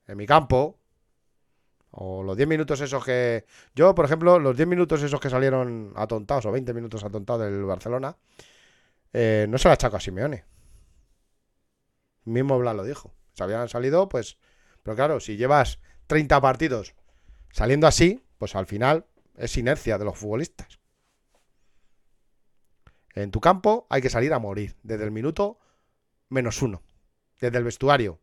[0.08, 0.78] En mi campo.
[1.90, 3.46] O los 10 minutos esos que.
[3.74, 7.64] Yo, por ejemplo, los 10 minutos esos que salieron atontados, o 20 minutos atontados del
[7.64, 8.16] Barcelona,
[9.12, 10.44] eh, no se la achaco a Simeone.
[12.24, 13.14] Mismo Blas lo dijo.
[13.32, 14.38] Se habían salido, pues.
[14.82, 15.78] Pero claro, si llevas
[16.08, 16.94] 30 partidos
[17.52, 19.06] saliendo así, pues al final
[19.36, 20.78] es inercia de los futbolistas.
[23.14, 25.58] En tu campo hay que salir a morir desde el minuto
[26.28, 26.82] menos uno,
[27.40, 28.20] desde el vestuario.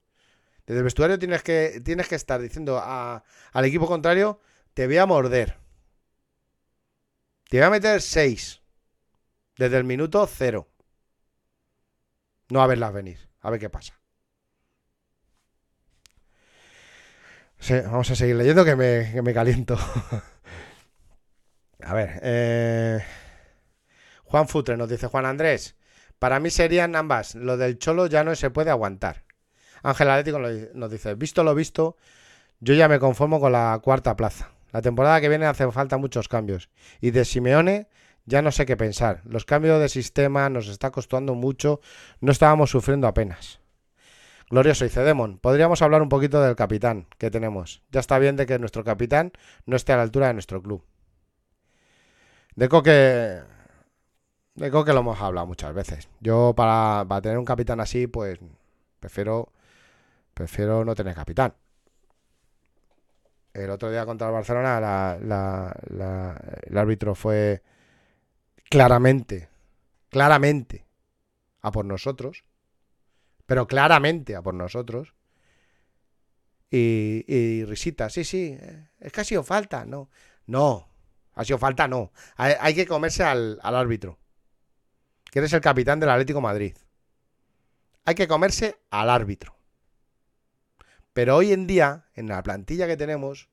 [0.66, 4.40] Desde el vestuario tienes que, tienes que estar diciendo al equipo contrario,
[4.74, 5.58] te voy a morder.
[7.50, 8.62] Te voy a meter 6.
[9.58, 10.68] Desde el minuto 0.
[12.50, 13.30] No a verlas venir.
[13.42, 14.00] A ver qué pasa.
[17.86, 19.78] Vamos a seguir leyendo que me, que me caliento.
[21.84, 22.20] a ver.
[22.22, 23.04] Eh,
[24.24, 25.76] Juan Futre nos dice, Juan Andrés,
[26.20, 27.36] para mí serían ambas.
[27.36, 29.24] Lo del Cholo ya no se puede aguantar.
[29.84, 31.96] Ángel Atlético nos dice, visto lo visto,
[32.60, 34.52] yo ya me conformo con la cuarta plaza.
[34.72, 36.70] La temporada que viene hace falta muchos cambios.
[37.02, 37.88] Y de Simeone
[38.26, 39.22] ya no sé qué pensar.
[39.26, 41.80] Los cambios de sistema nos está costando mucho.
[42.20, 43.60] No estábamos sufriendo apenas.
[44.50, 45.40] Glorioso, dice Demon.
[45.40, 47.82] Podríamos hablar un poquito del capitán que tenemos.
[47.92, 49.32] Ya está bien de que nuestro capitán
[49.66, 50.84] no esté a la altura de nuestro club.
[52.56, 53.42] De Coque.
[54.56, 56.10] De Coque lo hemos hablado muchas veces.
[56.20, 58.40] Yo, para, tener un capitán así, pues.
[59.00, 59.52] Prefiero.
[60.34, 61.54] Prefiero no tener capitán.
[63.54, 67.64] El otro día contra el Barcelona, el árbitro fue
[68.70, 69.48] claramente,
[70.10, 70.86] claramente
[71.62, 72.44] a por nosotros,
[73.46, 75.14] pero claramente a por nosotros.
[76.72, 78.58] Y, risita, sí, sí,
[79.00, 80.10] es que ha sido falta, no,
[80.46, 80.90] no,
[81.34, 82.12] ha sido falta, no.
[82.36, 84.20] Hay, que comerse al, al, árbitro,
[85.32, 86.76] que eres el capitán del Atlético Madrid.
[88.04, 89.56] Hay que comerse al árbitro.
[91.14, 93.50] Pero hoy en día, en la plantilla que tenemos,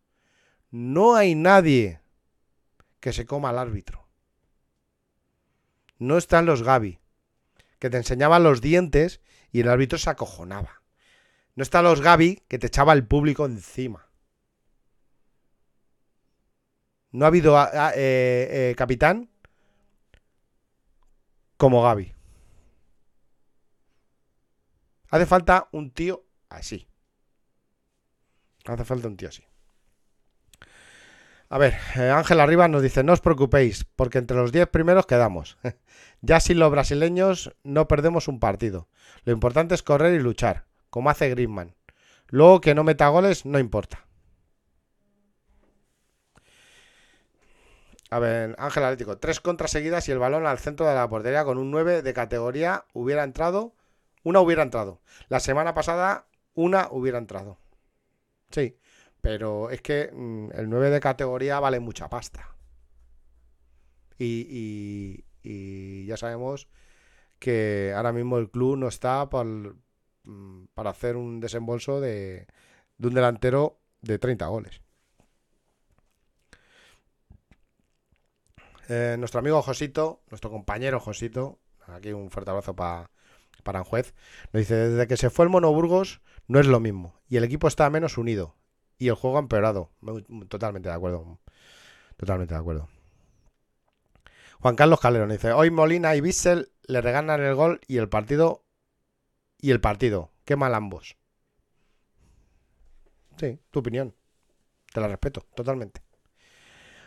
[0.73, 2.01] no hay nadie
[2.99, 4.03] que se coma al árbitro
[6.03, 6.99] no están los Gaby,
[7.79, 9.21] que te enseñaban los dientes
[9.53, 10.83] y el árbitro se acojonaba.
[11.55, 14.09] No están los Gaby, que te echaba el público encima.
[17.11, 19.29] No ha habido ah, ah, eh, eh, capitán
[21.59, 22.15] como Gaby.
[25.11, 26.89] Hace falta un tío así.
[28.65, 29.45] Hace falta un tío así.
[31.53, 35.05] A ver, eh, Ángel Arriba nos dice, no os preocupéis, porque entre los 10 primeros
[35.05, 35.59] quedamos.
[36.23, 38.89] ya sin los brasileños no perdemos un partido.
[39.25, 41.75] Lo importante es correr y luchar, como hace Griezmann.
[42.29, 44.07] Luego que no meta goles no importa.
[48.09, 51.45] A ver, Ángel Atlético, tres contras seguidas y el balón al centro de la portería
[51.45, 53.75] con un 9 de categoría hubiera entrado,
[54.23, 55.03] una hubiera entrado.
[55.29, 56.25] La semana pasada
[56.55, 57.59] una hubiera entrado.
[58.51, 58.79] Sí,
[59.23, 62.55] pero es que mm, el 9 de categoría vale mucha pasta.
[64.19, 65.25] Y,
[66.07, 66.69] ya sabemos
[67.39, 72.47] que ahora mismo el club no está mm, para hacer un desembolso de,
[72.99, 74.81] un delantero de 30 goles.
[78.89, 83.11] Eh, nuestro amigo Josito, nuestro compañero Josito, aquí un fuerte abrazo para
[83.63, 84.15] para juez,
[84.53, 87.69] nos dice, desde que se fue el Monoburgos no es lo mismo y el equipo
[87.69, 88.57] está menos unido
[89.03, 89.91] y el juego ha empeorado.
[90.49, 91.41] Totalmente de acuerdo.
[92.17, 92.89] Totalmente de acuerdo.
[94.61, 98.65] Juan Carlos Calero dice, hoy Molina y Bissell le regalan el gol y el partido...
[99.59, 100.31] Y el partido.
[100.45, 101.17] Qué mal ambos.
[103.39, 104.15] Sí, tu opinión.
[104.93, 106.01] Te la respeto, totalmente.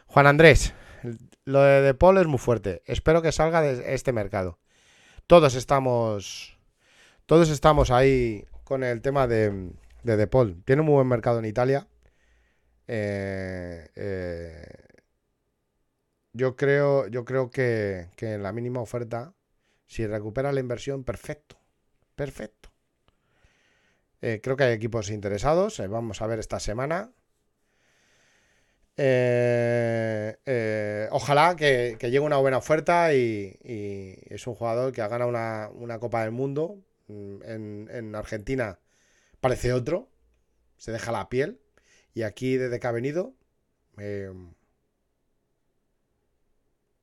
[0.07, 0.73] Juan Andrés,
[1.45, 2.83] lo de De Paul es muy fuerte.
[2.87, 4.59] Espero que salga de este mercado.
[5.27, 6.57] Todos estamos...
[7.25, 9.71] Todos estamos ahí con el tema de,
[10.05, 10.63] de De Paul.
[10.65, 11.87] Tiene un muy buen mercado en Italia.
[12.87, 14.77] Eh, eh,
[16.33, 19.33] yo creo, yo creo que, en la mínima oferta,
[19.87, 21.57] si recupera la inversión, perfecto.
[22.15, 22.69] Perfecto.
[24.21, 25.81] Eh, creo que hay equipos interesados.
[25.89, 27.11] vamos a ver esta semana.
[31.11, 36.21] ojalá que, llegue una buena oferta y, es un jugador que ha ganado una, Copa
[36.21, 36.77] del Mundo.
[37.07, 38.79] Mm, en, en Argentina
[39.45, 40.09] parece otro,
[40.77, 41.61] se deja la piel.
[42.15, 43.35] Y aquí, desde que ha venido,
[43.97, 44.55] em,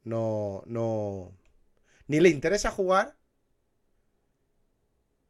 [0.04, 1.32] no, no,
[2.08, 3.16] ni le interesa jugar,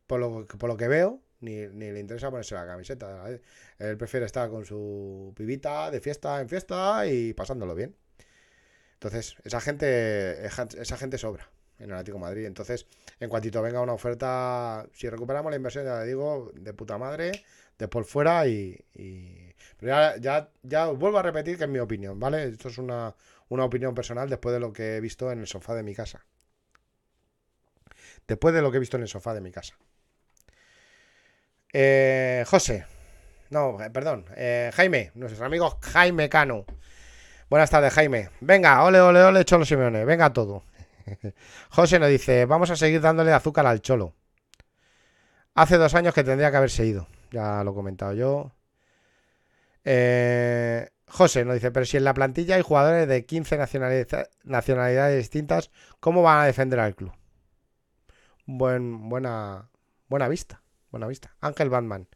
[0.06, 3.28] por lo, por lo que veo, ni, le interesa ponerse la camiseta.
[3.78, 7.94] Él prefiere estar con su pibita de fiesta en fiesta y pasándolo bien.
[8.94, 11.51] Entonces, esa gente, esa gente sobra
[11.82, 12.46] en el Atlético Madrid.
[12.46, 12.86] Entonces,
[13.18, 17.44] en cuantito venga una oferta, si recuperamos la inversión, ya le digo, de puta madre,
[17.78, 18.84] de por fuera y,
[19.76, 22.44] pero ya, ya, vuelvo a repetir que es mi opinión, ¿vale?
[22.44, 23.14] Esto es una,
[23.48, 26.24] opinión personal después de lo que he visto en el sofá de mi casa.
[28.26, 29.74] Después de lo que he visto en el sofá de mi casa.
[31.72, 32.86] Eh, José.
[33.50, 34.24] No, eh, perdón.
[34.36, 36.64] Eh, Jaime, nuestro amigo Jaime Cano.
[37.50, 38.30] Buenas tardes, Jaime.
[38.40, 40.04] Venga, ole, ole, ole, Cholo Simeone.
[40.06, 40.64] Venga todo.
[41.70, 44.14] José nos dice, vamos a seguir dándole azúcar al Cholo.
[45.55, 47.09] Hace dos años que tendría que haberse ido.
[47.30, 48.53] ya lo he comentado yo.
[49.84, 53.59] Eh, José nos dice, pero si en la plantilla hay jugadores de 15
[54.44, 57.12] nacionalidades distintas, ¿cómo van a defender al club?
[58.46, 59.70] Buen, buena,
[60.09, 61.36] buena vista, buena vista.
[61.40, 62.09] Ángel Batman.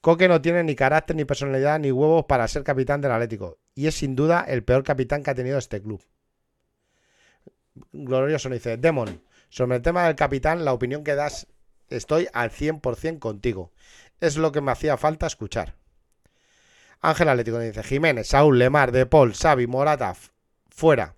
[0.00, 3.58] Coque no tiene ni carácter, ni personalidad, ni huevos para ser capitán del Atlético.
[3.74, 6.00] Y es sin duda el peor capitán que ha tenido este club.
[7.92, 11.46] Glorioso dice, Demon, sobre el tema del capitán, la opinión que das,
[11.88, 13.72] estoy al 100% contigo.
[14.20, 15.74] Es lo que me hacía falta escuchar.
[17.00, 20.16] Ángel Atlético dice, Jiménez, Saúl, Lemar, De Paul, Xavi, Morata,
[20.68, 21.14] fuera.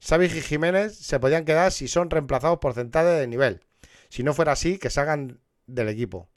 [0.00, 3.60] Xavi y Jiménez se podían quedar si son reemplazados por centrales de nivel.
[4.08, 6.28] Si no fuera así, que salgan del equipo.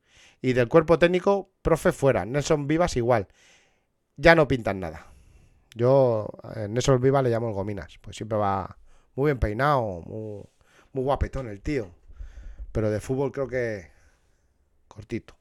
[0.41, 2.25] Y del cuerpo técnico, profe fuera.
[2.25, 3.27] Nelson Vivas igual.
[4.17, 5.07] Ya no pintan nada.
[5.75, 6.27] Yo
[6.67, 7.97] Nelson Vivas le llamo el Gominas.
[8.01, 8.77] Pues siempre va
[9.21, 10.43] muy bien peinado, muy,
[10.93, 11.91] muy guapetón el tío.
[12.71, 13.91] Pero de fútbol creo que
[14.87, 15.35] cortito.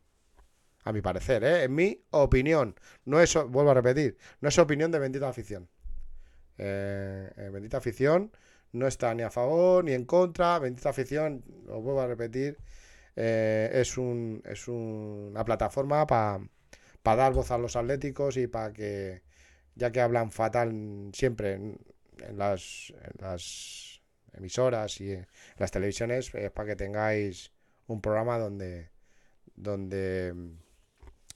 [0.85, 1.65] A mi parecer, ¿eh?
[1.65, 2.75] En mi opinión.
[3.07, 5.67] No es, vuelvo a repetir, no es opinión de bendita afición.
[6.59, 8.31] Eh, eh, bendita afición
[8.73, 10.59] no está ni a favor ni en contra.
[10.59, 12.59] Bendita afición, lo vuelvo a repetir,
[13.17, 16.43] eh, es, un, es una plataforma para
[17.03, 19.23] dar voz a los atléticos y para que,
[19.75, 21.79] ya que hablan fatal siempre
[22.23, 24.01] en, las, las,
[24.33, 27.53] emisoras y en las televisiones, es para que tengáis
[27.87, 28.91] un programa donde,
[29.57, 30.35] donde,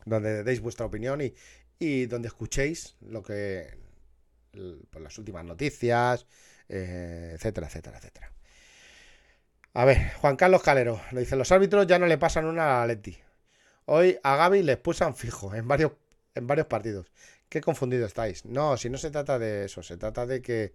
[0.04, 1.34] donde deis vuestra opinión y,
[1.78, 3.76] y donde escuchéis lo que
[4.90, 6.26] pues las últimas noticias,
[6.68, 8.32] eh, etcétera, etcétera, etcétera.
[9.74, 12.86] A ver, Juan Carlos Calero le dice, los árbitros ya no le pasan una a
[12.86, 13.18] Leti.
[13.86, 15.92] Hoy a Gaby le expulsan fijo en varios,
[16.34, 17.10] en varios partidos.
[17.54, 18.44] Qué confundido estáis.
[18.44, 20.72] No, si no se trata de eso, se trata de que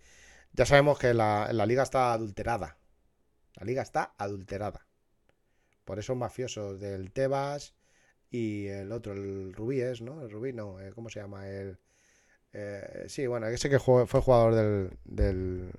[0.53, 2.77] ya sabemos que la, liga está adulterada.
[3.55, 4.87] La liga está adulterada.
[5.83, 7.73] Por esos mafiosos del Tebas
[8.31, 10.21] y el otro, el Rubí es, ¿no?
[10.21, 11.41] El Rubí, no, eh, ¿cómo se llama?
[11.49, 11.75] Eh,
[13.09, 15.71] sí, bueno, ese que fue jugador del, del...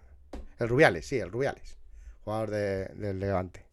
[0.59, 1.79] El Rubiales, sí, el Rubiales
[2.25, 3.65] jugador del Levante.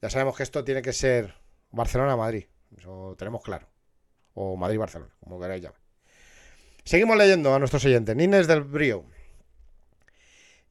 [0.00, 1.34] Ya sabemos que esto tiene que ser
[1.72, 2.44] Barcelona-Madrid,
[2.78, 3.66] eso tenemos claro.
[4.34, 5.83] O Madrid-Barcelona, como queráis llamar.
[6.84, 8.14] Seguimos leyendo a nuestros oyentes.
[8.14, 9.04] Nines del Brío.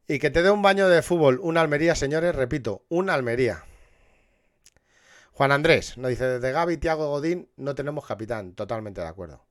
[0.08, 3.64] Y que te dé un baño de fútbol, una Almería, señores, repito, una Almería.
[5.32, 8.54] Juan Andrés nos dice, desde Gaby, Tiago Godín no tenemos capitán.
[8.54, 9.48] Totalmente de acuerdo.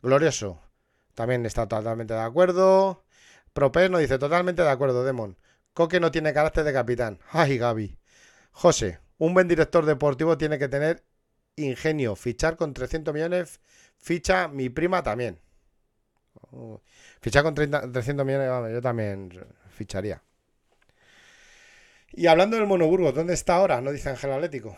[0.00, 0.62] Glorioso,
[1.14, 3.04] también está totalmente de acuerdo.
[3.52, 5.36] Propes nos dice, totalmente de acuerdo, Demon.
[5.74, 7.18] Coque no tiene carácter de capitán.
[7.30, 7.98] Ay, Gaby.
[8.52, 11.04] José, un buen director deportivo tiene que tener
[11.56, 12.16] ingenio.
[12.16, 13.60] Fichar con 300 millones,
[13.98, 15.40] ficha mi prima también.
[17.20, 19.30] Fichar con 300 millones, yo también
[19.70, 20.22] ficharía.
[22.12, 23.80] Y hablando del Monoburgo, ¿dónde está ahora?
[23.80, 24.76] No dice Ángel Atlético.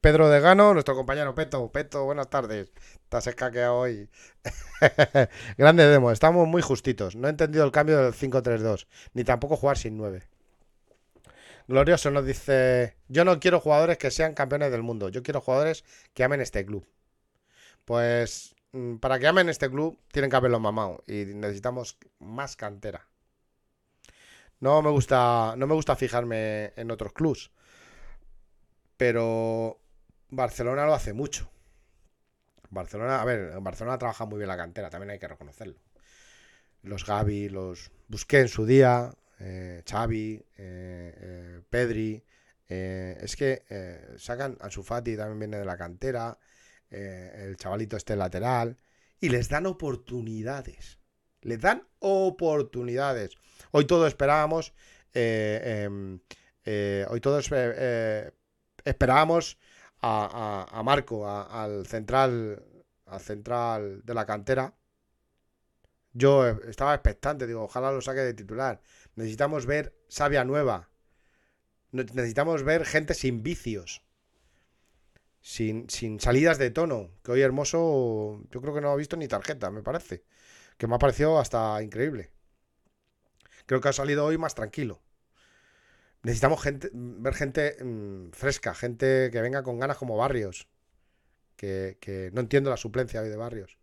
[0.00, 1.72] Pedro de Gano, nuestro compañero Peto.
[1.72, 2.70] Peto, buenas tardes.
[3.04, 4.08] Estás escaqueado hoy.
[5.56, 7.16] Grande demo, estamos muy justitos.
[7.16, 10.22] No he entendido el cambio del 5-3-2, ni tampoco jugar sin 9.
[11.68, 15.84] Glorioso nos dice: Yo no quiero jugadores que sean campeones del mundo, yo quiero jugadores
[16.12, 16.86] que amen este club.
[17.86, 18.53] Pues
[19.00, 23.06] para que amen este club tienen que haberlo mamado y necesitamos más cantera.
[24.60, 27.50] No me gusta, no me gusta fijarme en otros clubs,
[28.96, 29.80] pero
[30.30, 31.50] Barcelona lo hace mucho.
[32.70, 35.78] Barcelona, a ver, Barcelona trabaja muy bien la cantera, también hay que reconocerlo.
[36.82, 42.24] Los Gaby, los busqué en su día, eh, Xavi, eh, eh, Pedri,
[42.66, 43.62] es que
[44.18, 46.36] sacan a Sufati también viene de la cantera,
[46.94, 48.76] el chavalito este lateral,
[49.20, 50.98] y les dan oportunidades.
[51.40, 53.32] Les dan oportunidades.
[53.70, 54.74] Hoy todos esperábamos,
[55.12, 56.20] em,
[57.08, 57.50] hoy todos
[58.84, 59.58] esperábamos
[60.00, 62.62] a, Marco, al central,
[63.06, 64.74] al central de la cantera.
[66.12, 68.80] Yo estaba expectante, digo, ojalá lo saque de titular.
[69.16, 70.90] Necesitamos ver sabia nueva.
[71.90, 74.02] Necesitamos ver gente sin vicios.
[75.44, 77.10] Sin, sin salidas de tono.
[77.22, 80.24] Que hoy Hermoso, yo creo que no ha visto ni tarjeta, me parece.
[80.78, 82.30] Que me ha parecido hasta increíble.
[83.66, 85.02] Creo que ha salido hoy más tranquilo.
[86.22, 90.66] Necesitamos gente, ver gente mm, fresca, gente que venga con ganas como Barrios.
[91.56, 93.78] Que, no entiendo la suplencia hoy de Barrios.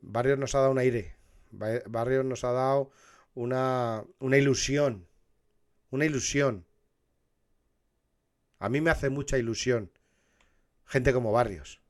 [0.00, 1.16] Barrios nos ha dado un aire.
[1.50, 2.90] Barrios nos ha dado
[3.34, 5.06] una, una ilusión.
[5.90, 6.66] Una ilusión.
[8.58, 9.90] A mí me hace mucha ilusión
[10.88, 11.80] gente como Barrios,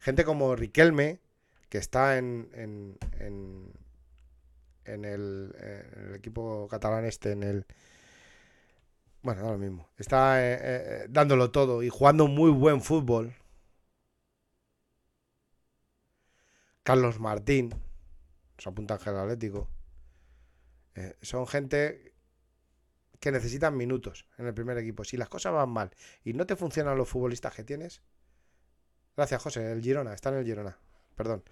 [0.00, 1.20] gente como Riquelme,
[1.68, 3.74] que está en, en, el,
[4.84, 7.66] en el, equipo catalán este, en el...
[9.22, 9.88] Bueno, da lo mismo.
[9.98, 13.34] Está eh, eh, eh, dándolo todo y jugando muy buen fútbol.
[16.84, 17.74] Carlos Martín,
[18.56, 19.68] se apunta al Atlético.
[21.20, 22.14] Son gente
[23.20, 25.04] que necesitan minutos en el primer equipo.
[25.04, 25.90] Si las cosas van mal
[26.24, 28.02] y no te funcionan los futbolistas que tienes,
[29.18, 29.72] Gracias, José.
[29.72, 30.78] El Girona, está en el Girona.
[31.16, 31.42] Perdón.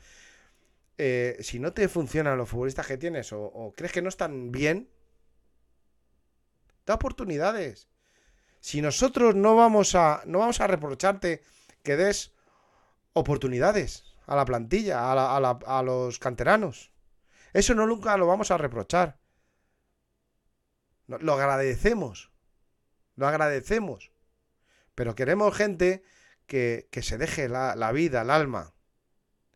[0.98, 4.88] Eh, si no te funcionan los futbolistas que tienes o, crees que no están bien,
[6.86, 7.88] da oportunidades.
[8.60, 11.42] Si nosotros no vamos a, no vamos a reprocharte
[11.82, 12.32] que des
[13.14, 16.92] oportunidades a la plantilla, a, a los canteranos.
[17.52, 19.18] Eso no nunca lo vamos a reprochar.
[21.08, 22.30] Lo agradecemos.
[23.16, 24.12] Lo agradecemos.
[24.94, 26.04] Pero queremos gente
[26.46, 28.74] que, se deje la, vida, el alma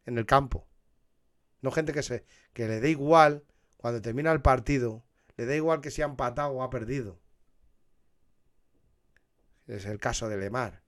[0.07, 0.67] en el campo.
[1.63, 3.45] No gente que, se, que le dé igual
[3.77, 5.05] cuando termina el partido,
[5.37, 7.21] le da igual que si ha empatado o ha perdido.
[9.67, 10.83] Es el caso de Lemar.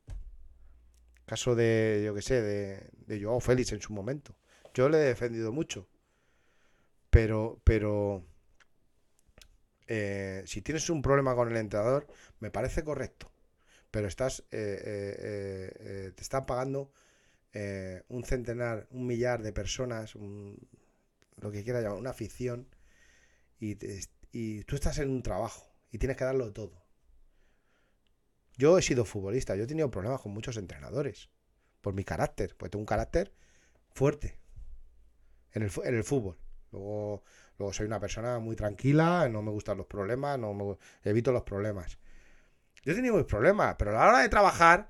[1.25, 4.37] Caso de, yo que sé, de, de Joao Félix en su momento.
[4.75, 5.89] Yo le he defendido mucho.
[7.11, 8.27] Pero, pero
[9.87, 12.07] eh, si tienes un problema con el entrenador,
[12.41, 13.32] me parece correcto.
[13.93, 16.93] Pero estás, eh, eh, te están pagando
[18.09, 22.67] un centenar, un millar de personas, lo que quiera llamar, una afición,
[23.61, 23.77] y,
[24.33, 26.83] y tú estás en un trabajo y tienes que darlo todo.
[28.57, 31.29] Yo he sido futbolista, yo he tenido problemas con muchos entrenadores
[31.83, 33.35] por mi carácter, porque tengo un carácter
[33.91, 34.39] fuerte
[35.53, 36.39] en el, en el fútbol.
[36.71, 37.23] Luego
[37.73, 41.99] soy una persona muy tranquila, no me gustan los problemas, no me, evito los problemas.
[42.83, 44.89] Yo he tenido mis problemas, pero a la hora de trabajar,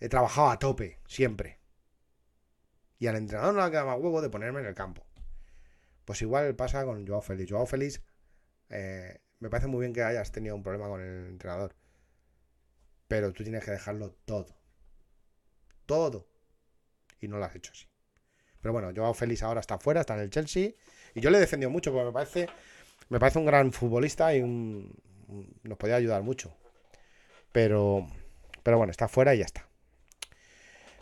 [0.00, 1.60] he trabajado a tope, siempre.
[2.98, 5.06] Y al entrenador no le queda más huevo de ponerme en el campo.
[6.04, 7.50] Pues igual pasa con Joao Félix.
[7.50, 8.02] Joao Félix,
[8.70, 11.76] eh, me parece muy bien que hayas tenido un problema con el entrenador.
[13.06, 14.56] Pero tú tienes que dejarlo todo.
[15.86, 16.28] Todo.
[17.20, 17.86] Y no lo has hecho así.
[18.60, 20.72] Pero bueno, Joao Félix ahora está fuera, está en el Chelsea.
[21.14, 22.48] Y yo le he defendido mucho porque me parece,
[23.08, 24.42] me parece un gran futbolista y
[25.62, 26.56] nos podía ayudar mucho.
[27.52, 28.06] Pero,
[28.62, 29.66] pero bueno, está fuera y ya está.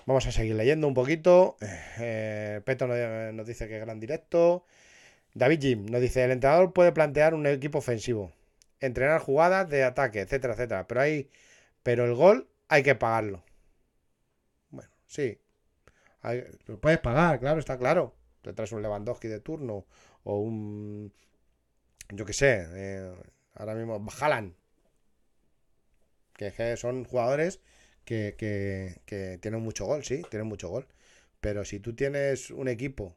[0.07, 1.57] Vamos a seguir leyendo un poquito.
[1.99, 4.65] Eh, Peto nos, dice que gran directo.
[5.35, 8.33] David Jim nos dice: el entrenador puede plantear un equipo ofensivo,
[8.81, 10.87] entrenar jugadas de ataque, etcétera, etcétera.
[10.87, 11.31] Pero hay,
[11.83, 13.45] pero el gol hay que pagarlo.
[14.71, 15.39] Bueno, sí.
[16.67, 18.15] lo puedes pagar, claro, está claro
[18.47, 19.87] te traes un Lewandowski de turno
[20.23, 21.13] o un,
[22.11, 23.13] yo qué sé, eh,
[23.55, 24.55] ahora mismo Haaland,
[26.37, 27.61] que, son jugadores
[28.05, 30.87] que, tienen mucho gol, sí, tienen mucho gol.
[31.41, 33.17] Pero si tú tienes un equipo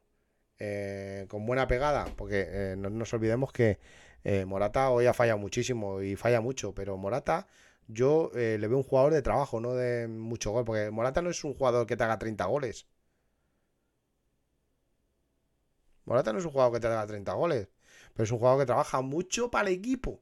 [0.59, 3.80] eh, con buena pegada, porque eh, no nos olvidemos que
[4.45, 7.47] Morata hoy ha fallado muchísimo y falla mucho, pero Morata
[7.88, 11.43] yo le veo un jugador de trabajo, no de mucho gol, porque Morata no es
[11.43, 12.88] un jugador que te haga 30 goles.
[16.05, 17.70] Morata no es un jugador que te da 30 goles,
[18.13, 20.20] pero es un jugador que trabaja mucho para el equipo.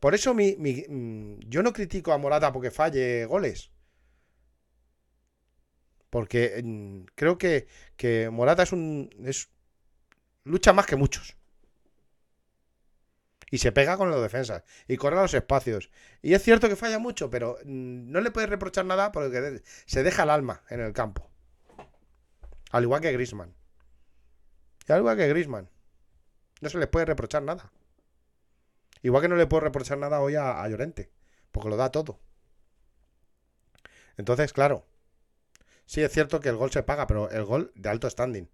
[0.00, 3.70] Por eso mi, mm, yo no critico a Morata porque falle goles.
[6.10, 7.66] Porque mm, creo que,
[8.30, 9.10] Morata es un.
[9.24, 9.48] Es,
[10.44, 11.36] lucha más que muchos.
[13.50, 14.62] Y se pega con los defensas.
[14.86, 15.90] Y corre a los espacios.
[16.22, 20.02] Y es cierto que falla mucho, pero mm, no le puedes reprochar nada porque se
[20.02, 21.30] deja el alma en el campo.
[22.70, 23.54] Al igual que Grisman.
[24.88, 25.68] Y algo que Grisman.
[26.60, 27.72] No se les puede reprochar nada.
[29.02, 31.10] Igual que no le puedo reprochar nada hoy a, Llorente.
[31.52, 32.20] Porque lo da todo.
[34.16, 34.86] Entonces, claro.
[35.86, 38.50] Sí es cierto que el gol se paga, pero el gol de alto standing.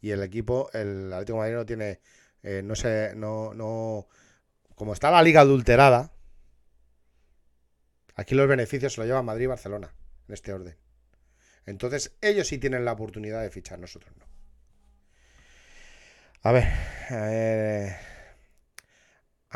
[0.00, 2.00] Y el equipo, el Atlético de Madrid no tiene.
[2.42, 4.06] Eh, no sé, no, no.
[4.74, 6.12] Como está la liga adulterada.
[8.14, 9.94] Aquí los beneficios se los lleva Madrid y Barcelona.
[10.28, 10.76] En este orden.
[11.66, 14.26] Entonces, ellos sí tienen la oportunidad de fichar, nosotros no.
[16.42, 16.64] A ver,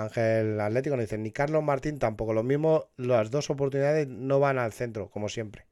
[0.02, 2.32] Ángel Atlético nos dice, ni Carlos Martín tampoco.
[2.32, 5.66] Lo mismo, las dos oportunidades no van al centro, como siempre.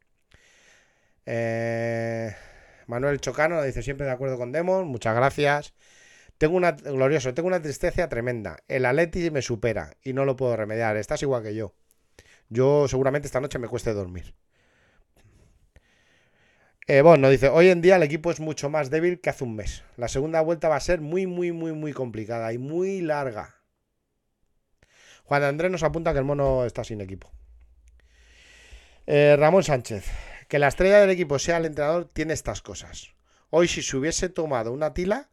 [1.27, 2.35] Eh,
[2.87, 5.75] Manuel Chocano nos dice, siempre de acuerdo con Demon, muchas gracias.
[6.39, 8.59] Tengo una, glorioso, tengo una tristeza tremenda.
[8.69, 10.97] El Atleti me supera y no lo puedo remediar.
[10.97, 11.75] Estás igual que yo.
[12.49, 14.35] Yo seguramente esta noche me cueste dormir.
[16.87, 19.57] Eh, bueno, dice, hoy en día el equipo es mucho más débil que hace un
[19.57, 19.85] mes.
[19.99, 23.58] La segunda vuelta va a ser muy, muy, muy, muy complicada y muy larga.
[25.29, 27.31] Juan Andrés nos apunta que el mono está sin equipo.
[29.07, 30.07] Eh, Ramón Sánchez,
[30.49, 33.11] que la estrella del equipo sea el entrenador tiene estas cosas.
[33.51, 35.29] Hoy si se hubiese tomado una tila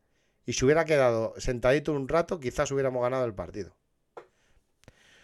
[0.45, 3.77] y se hubiera quedado sentadito un rato, quizás hubiéramos ganado el partido.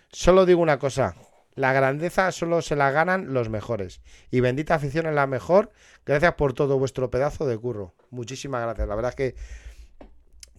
[0.10, 1.16] Solo digo una cosa,
[1.54, 4.00] La grandeza solo se la ganan los mejores.
[4.30, 5.74] Y bendita afición es la mejor.
[6.06, 7.94] Gracias por todo vuestro pedazo de curro.
[8.10, 8.88] Muchísimas gracias.
[8.88, 9.36] La verdad es que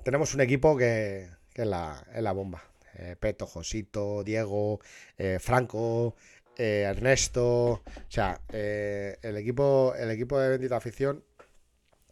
[0.04, 2.71] tenemos un equipo que, que la, es la bomba.
[3.02, 4.80] Eh, Peto, Josito, Diego,
[5.18, 6.14] eh, Franco,
[6.56, 7.44] eh, Ernesto.
[7.72, 11.24] O sea, eh, el, equipo, el equipo de bendita afición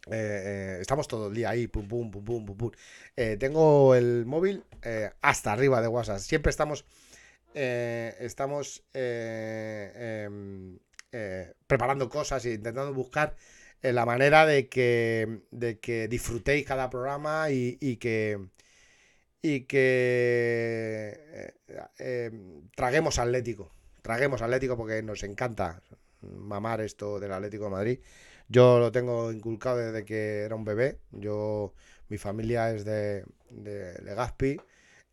[0.09, 2.71] estamos todo el día ahí, pum, pum, pum, pum, pum, pum.
[3.15, 4.63] Tengo el móvil
[5.21, 6.17] hasta arriba de WhatsApp.
[6.17, 6.85] Siempre estamos,
[7.53, 10.79] estamos em,
[11.67, 13.35] preparando cosas e intentando buscar
[13.83, 18.39] la manera de que, de que disfrutéis cada programa y que
[19.41, 21.53] y que eh,
[21.99, 22.31] eh,
[22.75, 23.71] traguemos Atlético.
[24.01, 25.81] Traguemos Atlético porque nos encanta
[26.21, 27.99] mamar esto del Atlético de Madrid.
[28.47, 30.99] Yo lo tengo inculcado desde que era un bebé.
[31.11, 31.73] Yo,
[32.09, 34.59] mi familia es de, de Legazpi.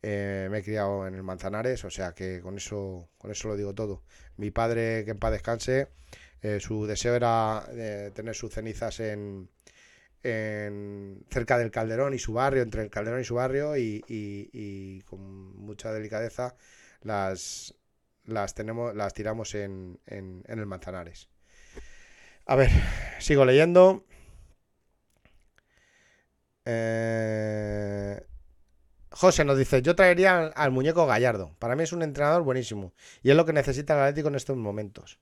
[0.01, 3.57] eh, me he criado en el Manzanares, o sea que con eso, con eso lo
[3.57, 4.03] digo todo.
[4.37, 5.89] Mi padre, que en paz descanse,
[6.41, 7.65] eh, su deseo era
[8.13, 9.49] tener sus cenizas en,
[10.23, 15.01] en- cerca del Calderón y su barrio, entre el Calderón y su barrio, y, y-
[15.03, 16.55] con mucha delicadeza
[17.01, 17.73] las,
[18.25, 21.29] las tenemos, las tiramos en, en- en el Manzanares.
[22.45, 22.69] A ver,
[23.19, 24.05] sigo leyendo.
[26.65, 28.21] Eh,
[29.11, 31.55] José nos dice, yo traería al, al muñeco Gallardo.
[31.59, 32.93] Para mí es un entrenador buenísimo.
[33.23, 35.19] Y es lo que necesita el Atlético en estos momentos.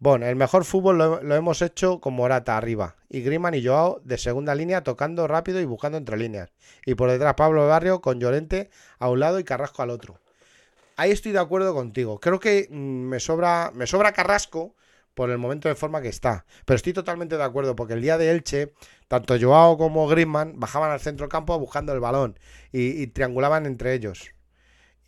[0.00, 2.94] Bueno, el mejor fútbol lo, hemos hecho con Morata arriba.
[3.08, 6.50] Y Griezmann y Joao de segunda línea tocando rápido y buscando entre líneas.
[6.86, 8.70] Y por detrás Pablo Barrio con Llorente
[9.00, 10.20] a un lado y Carrasco al otro.
[10.96, 12.20] Ahí estoy de acuerdo contigo.
[12.20, 14.76] Creo que mm, me sobra, me sobra Carrasco
[15.14, 16.46] por el momento de forma que está.
[16.64, 18.72] Pero estoy totalmente de acuerdo porque el día de Elche,
[19.08, 22.38] tanto Joao como Griezmann bajaban al centro campo buscando el balón
[22.70, 24.30] y triangulaban entre ellos.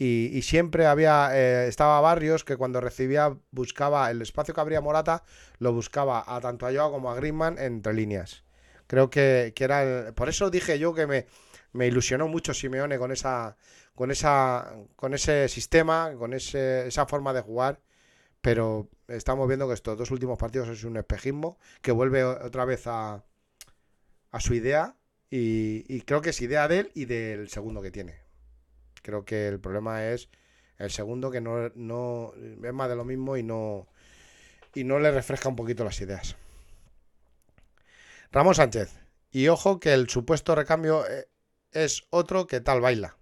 [0.02, 5.24] Y, siempre había, eh, estaba Barrios que cuando recibía buscaba el espacio que abría Morata,
[5.58, 8.44] lo buscaba a tanto a Joao como a Griezmann entre líneas.
[8.86, 11.26] Creo que, que era el- por eso dije yo que me,
[11.72, 13.56] me ilusionó mucho Simeone con esa,
[13.94, 17.80] con esa, con ese sistema, con ese, esa forma de jugar.
[18.42, 22.86] Pero estamos viendo que estos dos últimos partidos es un espejismo que vuelve otra vez
[22.86, 23.24] a,
[24.32, 24.96] a su idea
[25.30, 28.19] y, y creo que es idea de él y del segundo que tiene.
[29.02, 30.28] Creo que el problema es
[30.78, 33.88] el segundo que no, es más de lo mismo y no
[34.74, 36.36] y no le refresca un poquito las ideas.
[38.30, 38.94] Ramón Sánchez.
[39.32, 41.28] Y ojo que el supuesto recambio eh,
[41.72, 43.16] es otro que tal baila.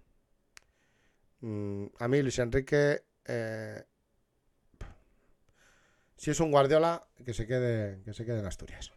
[1.41, 3.83] Mm, a mí Luis Enrique eh,
[6.17, 8.91] si es un Guardiola que se quede que se quede en Asturias.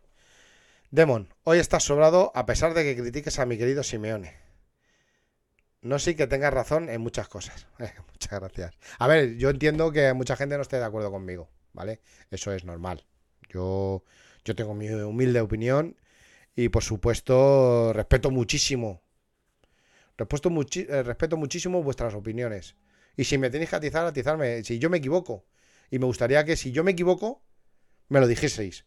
[0.91, 4.37] Demon, hoy estás sobrado a pesar de que critiques a mi querido Simeone.
[5.83, 7.67] No sé que tengas razón en muchas cosas.
[7.81, 8.79] Eh, muchas gracias.
[8.99, 12.01] A ver, yo entiendo que mucha gente no esté de acuerdo conmigo, ¿vale?
[12.31, 13.05] Eso es normal.
[13.49, 14.05] Yo,
[14.45, 15.97] yo tengo mi humilde opinión
[16.55, 19.03] y por supuesto respeto muchísimo.
[20.17, 22.77] Respeto, eh, respeto muchísimo vuestras opiniones.
[23.17, 24.63] Y si me tenéis que atizar, atizarme.
[24.63, 25.45] Si yo me equivoco.
[25.91, 27.43] Y me gustaría que si yo me equivoco,
[28.09, 28.87] me lo dijeseis.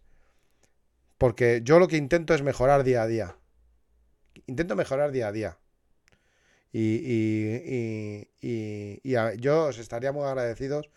[1.17, 3.37] Porque yo lo que intento es mejorar día a día.
[4.47, 5.59] Intento mejorar día a día.
[6.75, 6.81] Y,
[7.17, 10.89] y- y- y- yo os estaría muy agradecidos,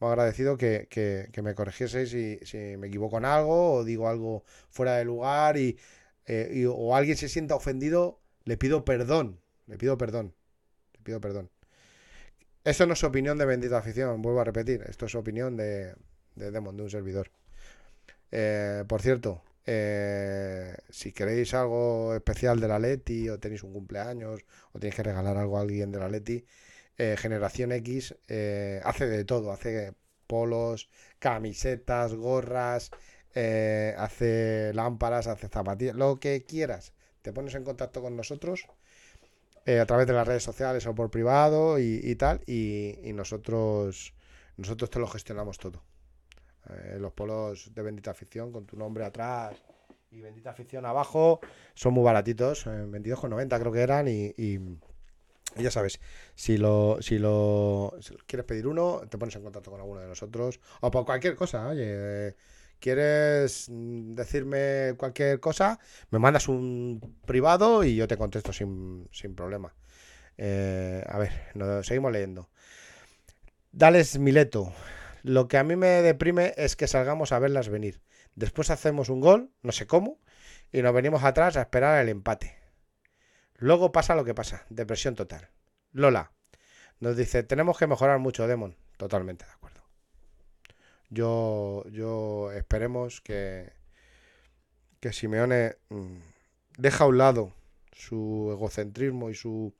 [0.00, 4.44] muy agradecido que, que- me corrigieseis si, si me equivoco en algo o digo algo
[4.70, 5.78] fuera de lugar y,
[6.26, 10.34] eh, y- o alguien se sienta ofendido, le pido perdón, le pido perdón,
[10.94, 11.50] le pido perdón.
[12.64, 15.94] Esto no es opinión de bendita afición, vuelvo a repetir, esto es opinión de,
[16.34, 17.30] de Demon, de un servidor.
[18.30, 24.44] Eh, por cierto, eh, si queréis algo especial de la Leti o tenéis un cumpleaños
[24.72, 26.44] o tenéis que regalar algo a alguien de la Leti,
[26.98, 29.94] eh, Generación X eh, hace de todo, hace
[30.26, 30.88] polos,
[31.18, 32.90] camisetas, gorras,
[33.98, 36.94] hace lámparas, hace zapatillas, lo que quieras.
[37.22, 38.66] Te pones en contacto con nosotros
[39.66, 44.14] a través de las redes sociales o por privado y, y tal, y, y nosotros,
[44.56, 45.82] nosotros te lo gestionamos todo.
[46.70, 49.54] Eh, los polos de Bendita Afición con tu nombre atrás
[50.10, 51.40] y Bendita Afición abajo
[51.74, 54.34] son muy baratitos, eh, 22,90 creo que eran y,
[55.56, 56.00] ya sabes,
[56.34, 57.94] si lo, si lo
[58.26, 61.68] quieres pedir uno, te pones en contacto con alguno de nosotros o por cualquier cosa,
[61.68, 62.34] oye,
[62.78, 65.78] quieres decirme cualquier cosa,
[66.10, 69.74] me mandas un privado y yo te contesto sin, sin problema.
[70.38, 72.48] Eh, a ver, no, seguimos leyendo.
[73.72, 74.72] Dales Mileto.
[75.26, 78.00] Lo que a mí me deprime es que salgamos a verlas venir.
[78.36, 80.20] Después hacemos un gol, no sé cómo,
[80.70, 82.56] y nos venimos atrás a esperar el empate.
[83.56, 85.50] Luego pasa lo que pasa, depresión total.
[85.90, 86.30] Lola
[87.00, 88.76] nos dice, tenemos que mejorar mucho, Demon.
[88.98, 89.82] Totalmente de acuerdo.
[91.10, 93.72] Yo, yo esperemos que,
[95.00, 96.18] que Simeone mm,
[96.78, 97.52] deja a un lado
[97.90, 99.74] su egocentrismo y su,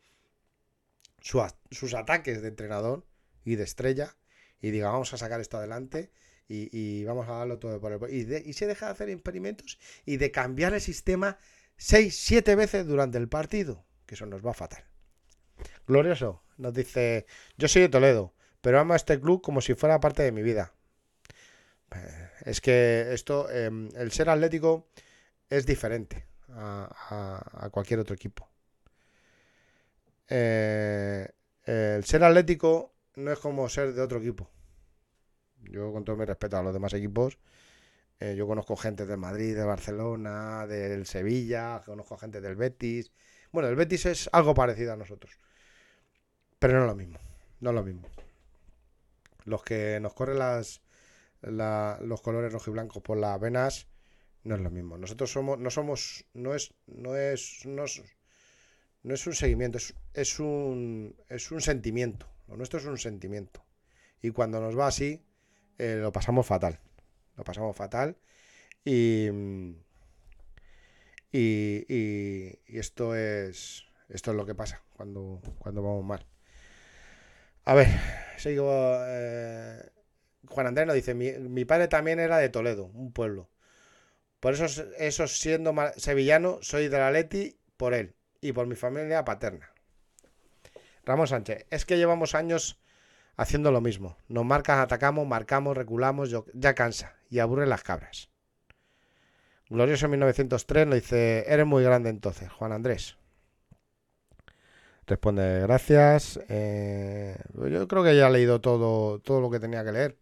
[1.20, 3.06] sus ataques de entrenador
[3.44, 4.16] y de estrella
[4.60, 6.10] y diga vamos a sacar esto adelante
[6.48, 8.14] y, vamos a darlo todo por el...
[8.14, 11.38] Y, y se deja de hacer experimentos y de cambiar el sistema
[11.76, 14.84] seis, siete veces durante el partido, que eso nos va fatal.
[15.86, 17.26] Glorioso nos dice,
[17.56, 20.42] yo soy de Toledo, pero amo a este club como si fuera parte de mi
[20.42, 20.72] vida.
[21.94, 24.88] Eh, es que esto, em, el ser atlético
[25.48, 28.48] es diferente a, cualquier otro equipo.
[30.28, 31.28] Eh,
[31.64, 34.48] el ser atlético no es como ser de otro equipo.
[35.62, 37.38] Yo con todo mi respeto a los demás equipos,
[38.20, 43.12] eh, yo conozco gente del Madrid, de Barcelona, del Sevilla, conozco gente del Betis.
[43.52, 45.38] Bueno, el Betis es algo parecido a nosotros.
[46.58, 47.18] Pero no es lo mismo.
[47.60, 48.08] No es lo mismo.
[49.44, 50.80] Los que nos corren las,
[51.42, 53.86] los colores rojo y blanco por las venas
[54.44, 54.96] no es lo mismo.
[54.96, 59.78] Nosotros somos, no somos, no es, no es, no es, un seguimiento,
[60.14, 62.26] es, un, es un sentimiento.
[62.48, 63.64] Lo nuestro es un sentimiento.
[64.22, 65.24] Y cuando nos va así,
[65.78, 66.80] eh, lo pasamos fatal.
[67.36, 68.16] Lo pasamos fatal.
[68.84, 69.28] Y,
[71.32, 76.26] y, esto es esto es lo que pasa cuando, cuando vamos mal.
[77.64, 77.88] A ver,
[78.36, 78.70] sigo.
[79.06, 79.90] Eh,
[80.48, 83.50] Juan Andrés nos dice: mi, mi, padre también era de Toledo, un pueblo.
[84.40, 84.66] Por eso,
[84.98, 89.72] eso siendo sevillano, soy de la Leti por él y por mi familia paterna.
[91.06, 92.78] Ramón Sánchez, es que llevamos años
[93.36, 94.18] haciendo lo mismo.
[94.28, 98.28] Nos marcan, atacamos, marcamos, reculamos, ya cansa y aburre las cabras.
[99.68, 103.16] Glorioso 1903 nos dice, eres muy grande entonces, Juan Andrés.
[105.06, 106.40] Responde, gracias.
[106.48, 110.18] Eh, yo creo que ya he leído todo, todo lo que tenía que leer.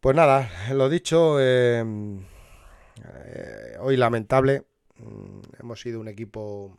[0.00, 2.24] Pues nada, lo dicho, em,
[3.04, 4.64] eh, hoy lamentable.
[4.96, 6.78] Mm, hemos sido un equipo...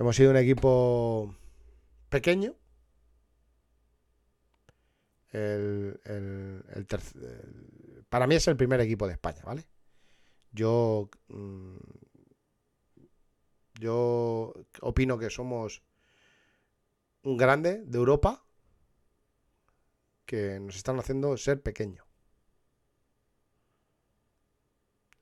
[0.00, 1.36] Hemos sido un equipo
[2.08, 2.56] pequeño,
[5.28, 6.00] el,
[8.08, 9.66] para mí es el primer equipo de España, ¿vale?
[10.52, 11.76] Yo, mm,
[13.78, 15.82] yo opino que somos
[17.22, 18.42] un grande de Europa
[20.24, 22.06] que nos están haciendo ser pequeño.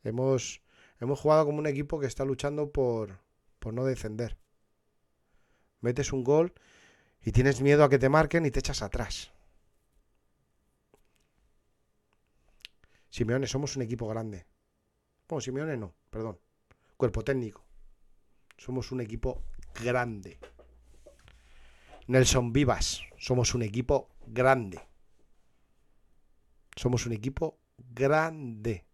[0.05, 0.63] Hemos,
[1.01, 3.19] hemos jugado como un equipo que está luchando por,
[3.59, 4.39] por no descender.
[5.81, 6.53] Metes un gol
[7.23, 9.33] y tienes miedo a que te marquen y te echas atrás.
[13.11, 14.47] Simeone, somos un equipo grande.
[15.29, 16.39] Bueno, Simeone no, perdón.
[16.97, 17.65] Cuerpo técnico.
[18.57, 19.43] Somos un equipo
[19.83, 20.39] grande.
[22.07, 24.81] Nelson Vivas, somos un equipo grande.
[26.75, 28.87] Somos un equipo grande.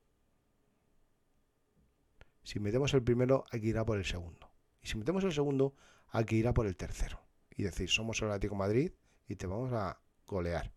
[2.42, 4.50] Si metemos el primero, hay que ir a por el segundo.
[4.82, 5.74] Y si metemos el segundo,
[6.14, 7.20] hay que ir a por el tercero.
[7.56, 8.92] Y decir, somos el Atlético Madrid
[9.28, 10.72] y te vamos a golear.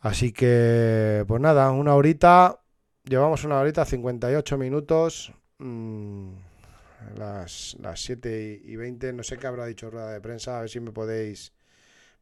[0.00, 2.60] Así que, pues nada, una horita.
[3.04, 5.32] Llevamos una horita, 58 minutos.
[5.58, 6.30] Mm,
[7.16, 9.12] las, las 7 y 20.
[9.12, 10.58] No sé qué habrá dicho rueda de prensa.
[10.58, 11.52] A ver si me podéis.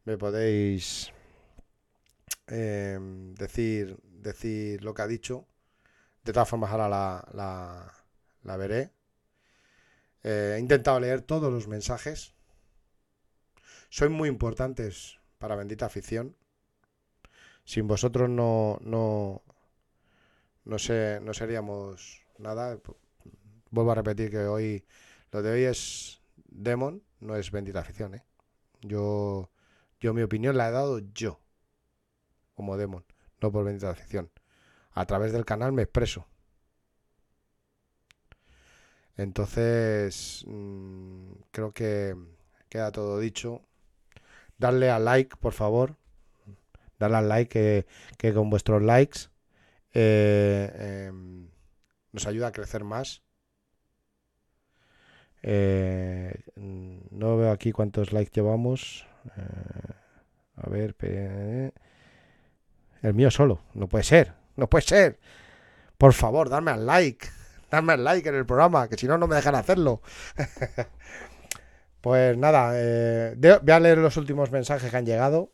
[0.05, 1.13] Me podéis.
[2.47, 5.45] Em, decir, decir lo que ha dicho.
[6.23, 7.93] De todas formas, ahora la,
[8.43, 8.91] la, veré.
[10.23, 12.33] Eh, he intentado leer todos los mensajes.
[13.89, 16.35] Son muy importantes para bendita afición.
[17.63, 19.43] Sin vosotros no, no,
[20.65, 22.79] no, sé, no seríamos nada.
[23.69, 24.85] Vuelvo a repetir que hoy
[25.31, 28.15] lo de hoy es Demon, no es bendita afición.
[28.15, 28.23] ¿eh?
[28.81, 29.51] Yo,
[29.99, 31.41] yo mi opinión la he dado yo,
[32.55, 33.05] como Demon,
[33.41, 34.31] no por bendita afición.
[34.91, 36.27] A través del canal me expreso.
[39.17, 42.15] Entonces, mm, creo que
[42.69, 43.61] queda todo dicho.
[44.57, 45.95] Darle a like, por favor
[46.99, 47.85] darle al like,
[48.17, 49.29] que, con vuestros likes
[49.93, 51.47] eh, em,
[52.11, 53.21] nos ayuda a crecer más.
[55.43, 59.07] Eh, no veo aquí cuántos likes llevamos.
[59.37, 59.93] Eh,
[60.55, 60.95] a ver,
[63.01, 63.61] el mío solo.
[63.73, 65.19] No puede ser, no puede ser.
[65.97, 67.27] Por favor, darme al like.
[67.69, 70.01] Darme al like en el programa, que si no, no me dejan hacerlo.
[72.01, 75.51] pues nada, voy a leer los últimos mensajes que han llegado.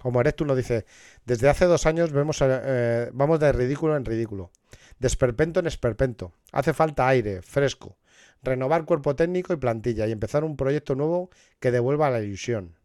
[0.00, 0.86] Como tú nos dice,
[1.26, 4.50] desde hace dos años vemos, eh, vamos de ridículo en ridículo,
[4.98, 6.32] de esperpento en esperpento.
[6.52, 7.98] Hace falta aire, fresco,
[8.42, 12.76] renovar cuerpo técnico y plantilla y empezar un proyecto nuevo que devuelva la ilusión.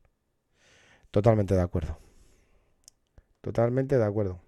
[1.11, 1.97] Totalmente de acuerdo.
[3.39, 4.41] Totalmente de acuerdo.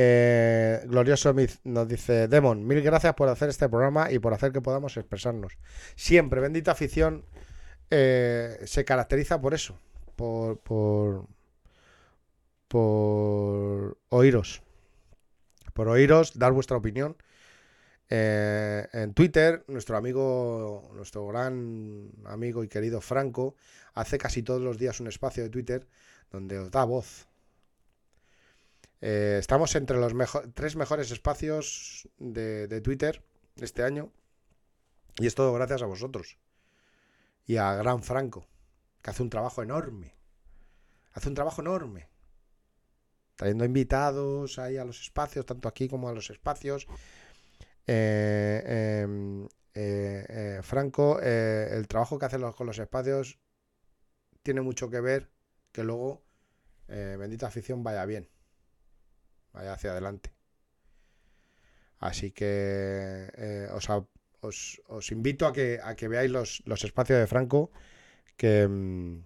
[0.00, 1.34] Eh, Glorioso
[1.64, 5.58] nos dice, Demon, mil gracias por hacer este programa y por hacer que podamos expresarnos.
[5.96, 7.24] Siempre, bendita afición,
[7.90, 9.76] eh, se caracteriza por eso,
[10.14, 10.60] por,
[12.68, 14.62] por, oíros,
[15.74, 17.16] por oíros, dar vuestra opinión.
[18.08, 23.56] Eh, en Twitter, nuestro amigo, nuestro gran amigo y querido Franco,
[23.94, 25.88] hace casi todos los días un espacio de Twitter
[26.30, 27.27] donde os da voz
[29.00, 30.12] eh, estamos entre los
[30.54, 33.22] tres mejores espacios de, Twitter
[33.56, 34.12] este año.
[35.16, 36.38] Y es todo gracias a vosotros.
[37.46, 38.46] Y a Gran Franco,
[39.02, 40.14] que hace un trabajo enorme.
[41.12, 42.08] Hace un trabajo enorme.
[43.36, 46.86] Trayendo invitados ahí a los espacios, tanto aquí como a los espacios.
[47.86, 53.38] Eh, em, eh, Franco, el trabajo que hace con los espacios
[54.42, 55.30] tiene mucho que ver
[55.72, 56.24] que luego
[56.88, 58.28] bendita afición vaya bien
[59.52, 60.32] vaya hacia adelante.
[62.00, 63.68] Así que eh,
[64.40, 67.70] os, invito a que, a que veáis los, espacios de Franco,
[68.36, 69.24] que, mm,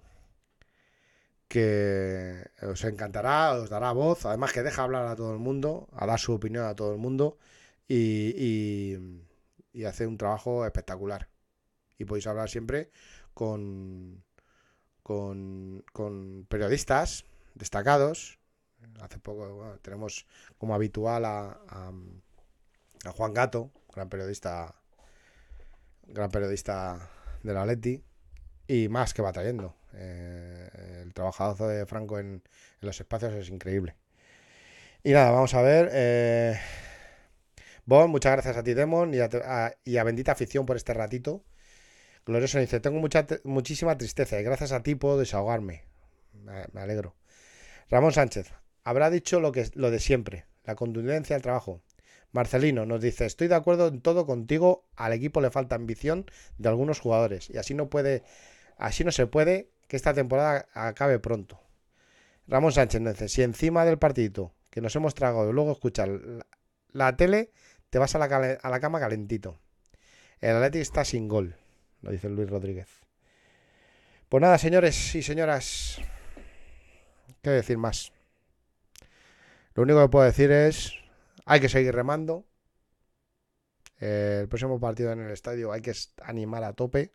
[1.49, 6.07] que os encantará, os dará voz, además que deja hablar a todo el mundo, a
[6.07, 7.37] dar su opinión a todo el mundo
[7.87, 8.97] y,
[9.75, 11.29] y, hace un trabajo espectacular.
[11.99, 12.91] Y podéis hablar siempre
[13.35, 14.25] con,
[15.03, 18.39] con, con periodistas destacados
[19.01, 20.27] Hace poco tenemos
[20.59, 21.93] como habitual a,
[23.17, 24.75] Juan Gato, gran periodista,
[26.07, 27.11] gran periodista
[27.43, 28.03] de la Leti,
[28.69, 29.75] y más que va trayendo.
[29.95, 32.43] Eh, el trabajazo de Franco en,
[32.81, 33.97] los espacios es increíble.
[35.03, 35.91] Y nada, vamos a ver.
[35.93, 36.61] Eh,
[37.87, 41.45] bon, muchas gracias a ti, Demon, y a, y a Bendita Afición por este ratito.
[42.25, 45.85] Glorioso dice, tengo mucha, muchísima tristeza y gracias a ti puedo desahogarme.
[46.73, 47.17] me alegro.
[47.91, 48.53] Ramón Sánchez,
[48.85, 51.83] habrá dicho lo, que, lo de siempre, la contundencia del trabajo.
[52.33, 56.25] Marcelino nos dice, estoy de acuerdo en todo contigo, al equipo le falta ambición
[56.57, 58.23] de algunos jugadores y así no puede,
[58.79, 61.61] así no se puede que esta temporada acabe pronto.
[62.47, 66.09] Ramón Sánchez nos dice, si encima del partidito que nos hemos tragado y luego escuchar
[66.93, 67.53] la, tele,
[67.91, 69.59] te vas a la, a la cama calentito.
[70.41, 71.57] El Atlético está sin gol,
[72.01, 72.89] lo dice Luis Rodríguez.
[74.31, 76.01] Pues nada, señores y señoras,
[77.43, 78.13] ¿qué decir más?
[79.75, 80.93] Lo único que puedo decir es,
[81.45, 82.47] hay que seguir remando.
[83.99, 85.93] el próximo partido en el estadio hay que
[86.23, 87.13] animar a tope,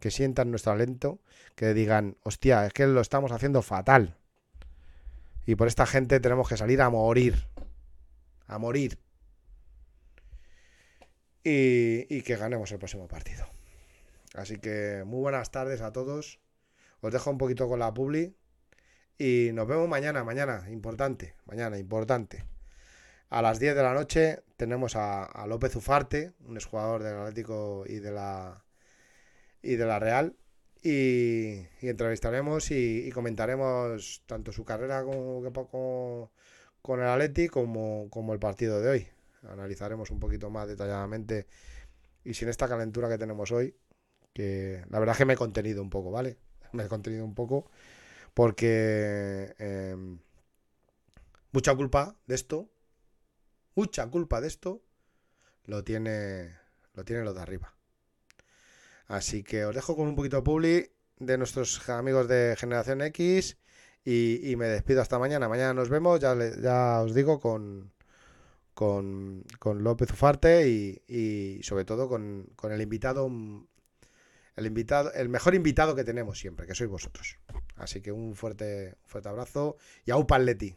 [0.00, 1.20] que sientan nuestro alento,
[1.54, 4.16] que digan, hostia, es que lo estamos haciendo fatal.
[5.46, 7.46] Y por esta gente tenemos que salir a morir.
[8.46, 8.98] A morir.
[11.44, 13.46] Y, y que ganemos el próximo partido.
[14.34, 16.40] Así que muy buenas tardes a todos.
[17.00, 18.36] Os dejo un poquito con la publi.
[19.20, 22.46] Y nos vemos mañana, mañana, importante, mañana, importante.
[23.28, 27.98] A las 10 de la noche tenemos a, López Ufarte, un exjugador del Atlético y
[27.98, 28.64] de la,
[29.60, 30.36] y de la Real.
[30.82, 36.30] Y, entrevistaremos y, comentaremos tanto su carrera con,
[36.80, 39.08] con el Atleti como, como el partido de hoy.
[39.50, 41.46] Analizaremos un poquito más detalladamente
[42.24, 43.76] y sin esta calentura que tenemos hoy,
[44.32, 46.38] que la verdad es que me he contenido un poco, ¿vale?
[46.72, 47.70] Me he contenido un poco
[48.34, 50.18] porque em,
[51.52, 52.70] mucha culpa de esto,
[53.74, 54.82] mucha culpa de esto,
[55.64, 56.56] lo tiene,
[56.94, 57.74] lo tiene los de arriba.
[59.06, 63.58] Así que os dejo con un poquito de publi de nuestros amigos de Generación X
[64.04, 65.48] y, me despido hasta mañana.
[65.48, 67.92] Mañana nos vemos, ya, ya os digo, con,
[68.74, 73.30] con, con López Ufarte y, y sobre todo con, con, el invitado,
[74.56, 77.38] el invitado, el mejor invitado que tenemos siempre, que sois vosotros.
[77.76, 80.76] Así que un fuerte, fuerte abrazo y a Upaletti.